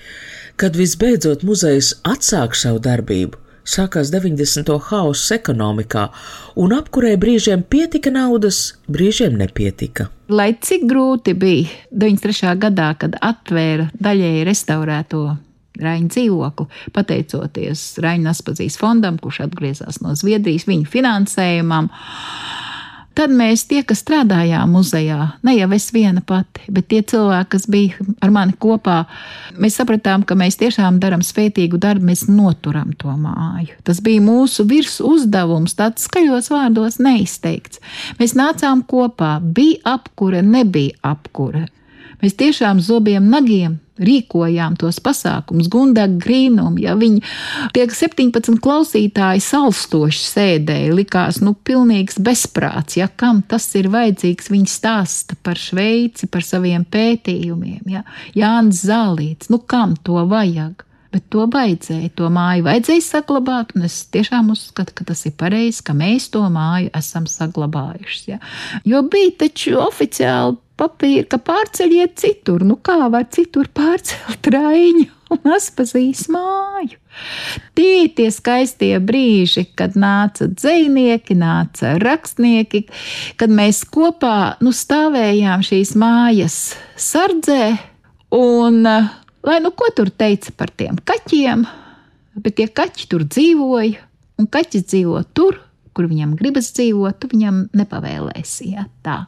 Kad 0.53 0.75
visbeidzot 0.77 1.41
muzejs 1.41 1.95
atsāk 2.05 2.53
savu 2.53 2.77
darbību, 2.83 3.39
sākās 3.65 4.11
90. 4.13 4.69
hauss 4.91 5.31
ekonomikā, 5.33 6.03
un 6.61 6.75
apkurē 6.75 7.15
brīžiem 7.17 7.63
pietika 7.65 8.11
naudas, 8.13 8.75
brīžiem 8.85 9.33
nepietika. 9.39 10.11
Lai 10.29 10.51
cik 10.61 10.85
grūti 10.89 11.33
bija 11.33 11.65
93. 11.89 12.53
gadā, 12.67 12.91
kad 13.01 13.17
atvēra 13.17 13.89
daļēji 13.97 14.45
restaurēto 14.49 15.23
Raņa 15.81 16.11
dzīvokli, 16.13 16.67
pateicoties 16.93 17.87
Raņa 18.05 18.29
Aspazijas 18.29 18.77
fondam, 18.77 19.17
kurš 19.17 19.47
atgriezās 19.47 20.03
no 20.05 20.13
Zviedrijas 20.13 20.67
viņu 20.69 20.85
finansējumam. 20.85 21.89
Tad 23.13 23.29
mēs, 23.29 23.67
tie, 23.69 23.83
kas 23.85 23.99
strādājām 24.01 24.71
muzejā, 24.73 25.27
ne 25.45 25.53
jau 25.53 25.67
es 25.75 25.91
viena 25.93 26.23
pati, 26.25 26.63
bet 26.73 26.87
tie 26.89 27.03
cilvēki, 27.05 27.49
kas 27.51 27.67
bija 27.69 28.07
ar 28.25 28.33
mani 28.33 28.55
kopā, 28.57 29.03
mēs 29.61 29.77
sapratām, 29.77 30.23
ka 30.25 30.33
mēs 30.39 30.57
tiešām 30.57 30.97
darām 31.03 31.21
svētīgu 31.21 31.77
darbu, 31.77 32.07
mēs 32.09 32.25
noturam 32.31 32.95
to 32.97 33.13
māju. 33.13 33.77
Tas 33.85 34.01
bija 34.01 34.23
mūsu 34.25 34.65
virs 34.69 34.97
uzdevums, 35.05 35.77
tāds 35.77 36.07
skaļos 36.09 36.49
vārdos 36.55 36.97
neizteikts. 37.05 37.83
Mēs 38.17 38.33
nācām 38.39 38.81
kopā, 38.89 39.37
bija 39.43 39.93
apkure, 39.93 40.41
nebija 40.41 40.97
apkure. 41.13 41.67
Mēs 42.23 42.39
tiešām 42.39 42.81
zobiem 42.81 43.29
nagiem 43.29 43.82
rīkojām 44.01 44.77
tos 44.79 44.99
pasākumus, 45.03 45.69
Gundaga 45.71 46.17
grīnumu, 46.23 46.79
ja 46.81 46.95
viņi 46.97 47.21
tiek 47.75 47.93
17 47.93 48.57
klausītāji 48.63 49.43
salstoši 49.45 50.23
sēdēja, 50.29 50.93
likās, 50.97 51.41
nu, 51.45 51.53
pilnīgs 51.53 52.17
bezprāts, 52.23 52.97
ja 52.97 53.09
kam 53.09 53.43
tas 53.47 53.67
ir 53.79 53.91
vajadzīgs, 53.93 54.49
viņi 54.53 54.71
stāsta 54.71 55.37
par 55.43 55.61
Šveici, 55.61 56.29
par 56.31 56.45
saviem 56.45 56.85
pētījumiem, 56.89 57.83
ja 57.93 58.05
Jānis 58.37 58.85
Zālīts, 58.87 59.53
nu, 59.53 59.61
kam 59.61 59.97
to 60.01 60.25
vajag? 60.29 60.85
Bet 61.13 61.27
to 61.29 61.45
vajadzēja, 61.53 62.09
to 62.17 62.27
māju 62.33 62.65
vajadzēja 62.65 63.05
saglabāt, 63.05 63.75
un 63.77 63.85
es 63.85 63.99
tiešām 64.13 64.49
uzskatu, 64.55 64.95
ka 64.97 65.05
tas 65.11 65.21
ir 65.29 65.35
pareizi, 65.37 65.83
ka 65.85 65.93
mēs 65.97 66.31
to 66.33 66.41
māju 66.49 66.89
esam 66.97 67.27
saglabājuši. 67.29 68.23
Ja? 68.31 68.39
Jo 68.89 69.03
bija 69.05 69.35
taču 69.43 69.77
oficiāli 69.83 70.57
papīri, 70.79 71.25
ka 71.29 71.37
pārceļiet 71.37 72.17
citur. 72.19 72.65
Nu, 72.65 72.79
kā 72.81 73.05
var 73.13 73.27
citur 73.33 73.69
pārcelt 73.75 74.49
raiņu 74.55 75.05
un 75.35 75.53
aspazīs 75.53 76.25
māju? 76.33 76.97
Tie 77.77 78.09
tie 78.17 78.29
skaistie 78.33 78.95
brīži, 78.97 79.67
kad 79.77 79.97
nāca 79.99 80.49
dzinieki, 80.49 81.37
nāca 81.37 81.95
rakstnieki, 82.01 82.87
kad 83.37 83.53
mēs 83.53 83.83
kopā 83.93 84.55
nu, 84.65 84.73
stāvējām 84.73 85.65
šīs 85.65 85.93
mājas 85.99 86.59
sardzē. 86.97 87.75
Un, 88.33 88.81
lai 89.43 89.59
nu 89.63 89.73
ko 89.75 89.89
tur 89.95 90.09
teica 90.09 90.53
par 90.57 90.71
tiem 90.71 90.97
kaķiem, 91.05 91.65
bet 92.43 92.57
tie 92.59 92.67
kaķi 92.67 93.09
tur 93.11 93.25
dzīvoja, 93.27 94.01
un 94.39 94.49
kaķis 94.49 94.87
dzīvo 94.89 95.21
tur, 95.37 95.59
kur 95.93 96.07
viņam 96.09 96.37
gribas 96.39 96.71
dzīvot, 96.73 97.19
tu 97.21 97.29
viņam 97.33 97.67
nepavēlēsi. 97.77 98.71
Ja, 98.73 98.87
tā. 99.05 99.23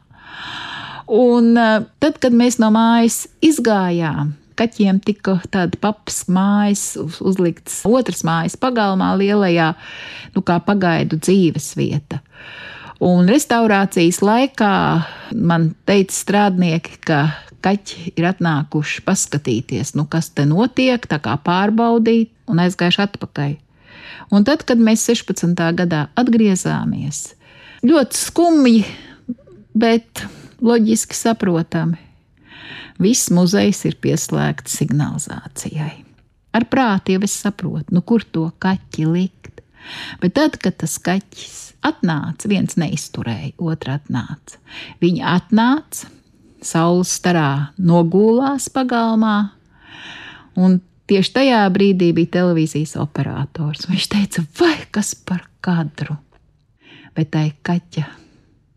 Un 1.06 1.54
eh, 1.60 1.86
tad, 2.02 2.18
kad 2.22 2.34
mēs 2.34 2.58
no 2.62 2.72
mājas 2.74 3.24
izgājām, 3.44 4.34
kaķiem 4.58 4.98
tika 5.04 5.36
tāda 5.52 5.78
papas 5.80 6.24
mājas 6.32 6.96
uzlikts 6.98 7.82
otras 7.86 8.24
mājas 8.26 8.56
pagalmā 8.58 9.12
lielajā, 9.20 9.72
nu 10.34 10.42
kā 10.46 10.58
pagaidu 10.64 11.20
dzīves 11.20 11.74
vieta. 11.78 12.22
Un 13.04 13.28
restaurācijas 13.28 14.22
laikā 14.24 14.74
man 15.36 15.68
teica 15.88 16.16
strādnieki, 16.16 16.96
ka 17.04 17.18
kaķi 17.64 18.12
ir 18.16 18.28
atnākuši 18.30 19.04
paskatīties, 19.06 19.94
nu 19.98 20.06
kas 20.10 20.30
te 20.34 20.46
notiek, 20.48 21.06
tā 21.08 21.18
kā 21.22 21.36
pārbaudīt, 21.42 22.32
un 22.50 22.62
aizgājuši 22.62 23.02
atpakaļ. 23.06 23.54
Un 24.34 24.46
tad, 24.46 24.64
kad 24.66 24.80
mēs 24.82 25.04
16. 25.08 25.54
gadā 25.78 26.06
atgriezāmies, 26.18 27.36
ļoti 27.86 28.18
skumji, 28.18 28.82
bet 29.76 30.24
loģiski 30.64 31.16
saprotami. 31.16 32.00
Viss 33.02 33.28
muzejs 33.34 33.82
ir 33.84 33.98
pieslēgts 34.00 34.78
signalizācijai. 34.80 35.92
Ar 36.56 36.64
prātu 36.72 37.12
jau 37.12 37.24
es 37.26 37.34
saprotu, 37.36 37.92
nu 37.92 38.00
kur 38.00 38.24
to 38.24 38.48
kaķi 38.62 39.04
likt. 39.10 39.60
Bet 40.22 40.34
tad, 40.38 40.56
kad 40.62 40.78
tas 40.80 40.96
kaķis 40.98 41.76
atnāca, 41.86 42.48
viens 42.50 42.78
neizturēja, 42.80 43.52
otrs 43.62 44.00
atnāca. 44.00 44.60
Viņi 45.02 45.22
atnāca, 45.28 46.08
saules 46.66 47.14
starā 47.18 47.72
nogulās 47.78 48.68
pagalmā, 48.72 49.36
un 50.58 50.78
tieši 51.10 51.32
tajā 51.38 51.62
brīdī 51.74 52.12
bija 52.16 52.34
televīzijas 52.40 52.96
operators. 53.02 53.86
Viņš 53.90 54.06
teica, 54.12 54.44
vai 54.60 54.76
kas 54.90 55.14
par 55.14 55.46
kadru? 55.64 56.18
Bet 57.16 57.32
tai 57.32 57.48
kaķa 57.64 58.04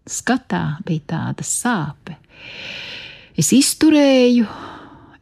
skatā 0.10 0.64
bija 0.86 1.06
tāda 1.14 1.46
sāpe. 1.46 2.18
Es 3.40 3.52
izturēju, 3.56 4.48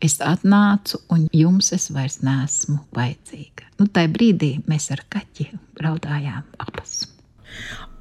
es 0.03 0.19
atnācu, 0.23 1.01
un 1.13 1.27
jums 1.33 1.71
es 1.75 1.89
vairs 1.93 2.21
nesmu 2.25 2.79
vajadzīga. 2.97 3.71
Nu, 3.77 3.89
tajā 3.93 4.09
brīdī 4.13 4.51
mēs 4.69 4.89
ar 4.93 5.03
kaķi 5.13 5.51
raudājām 5.83 6.45
abas. 6.63 7.03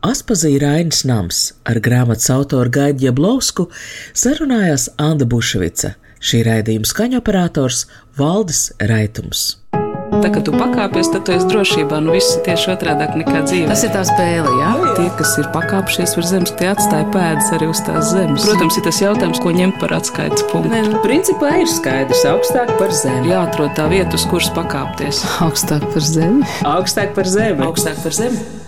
Aspazīja 0.06 0.60
Rainis 0.62 1.02
Nams 1.08 1.38
ar 1.66 1.80
grāmatas 1.82 2.28
autoru 2.30 2.70
Gaidu 2.70 3.08
Jablovsku 3.08 3.64
sarunājās 4.14 4.90
Anda 5.02 5.26
Bušvica, 5.26 5.96
šī 6.22 6.44
raidījuma 6.46 6.86
skaņoperators 6.86 7.86
Valdis 8.18 8.68
Raitums. 8.78 9.56
Tā 10.22 10.28
kā 10.30 10.40
tu 10.46 10.52
pakāpies, 10.54 11.08
tad 11.10 11.24
tu 11.26 11.32
esi 11.34 11.48
drošībā. 11.50 11.98
Nu, 12.04 12.12
viss 12.14 12.36
ir 12.36 12.44
tieši 12.46 12.70
otrādi 12.76 13.08
nekā 13.20 13.40
dzīve. 13.48 13.66
Tas 13.72 13.82
ir 13.82 13.90
tā 13.92 14.04
spēle, 14.06 14.52
jā. 14.60 14.70
Tie, 14.98 15.06
kas 15.18 15.32
ir 15.42 15.48
pakāpšies 15.54 16.14
virs 16.16 16.30
zemes, 16.30 16.52
tie 16.60 16.68
atstāja 16.70 17.08
pēdas 17.14 17.50
arī 17.56 17.70
uz 17.72 17.82
tās 17.88 18.12
zemes. 18.12 18.46
Protams, 18.46 18.78
ir 18.78 18.86
tas 18.86 19.00
jautājums, 19.02 19.40
ko 19.42 19.54
ņemt 19.56 19.80
par 19.82 19.96
atskaites 19.98 20.46
punktu. 20.52 20.70
Nē, 20.72 20.84
nu, 20.92 21.00
principā 21.02 21.56
ir 21.64 21.72
skaidrs, 21.72 22.22
augstāk 22.30 22.70
par 22.78 22.94
zemi. 22.94 23.32
Jāatrod 23.34 23.74
tā 23.78 23.88
vieta, 23.90 24.14
uz 24.14 24.28
kuras 24.30 24.52
pakāpties. 24.54 25.24
Augstāk 25.42 25.90
par 25.90 26.06
zemi. 26.06 26.46
Augstāk 26.76 27.12
par 27.18 27.28
zemi. 27.30 27.66
Augstāk 27.66 27.98
par 28.06 28.14
zemi. 28.14 28.65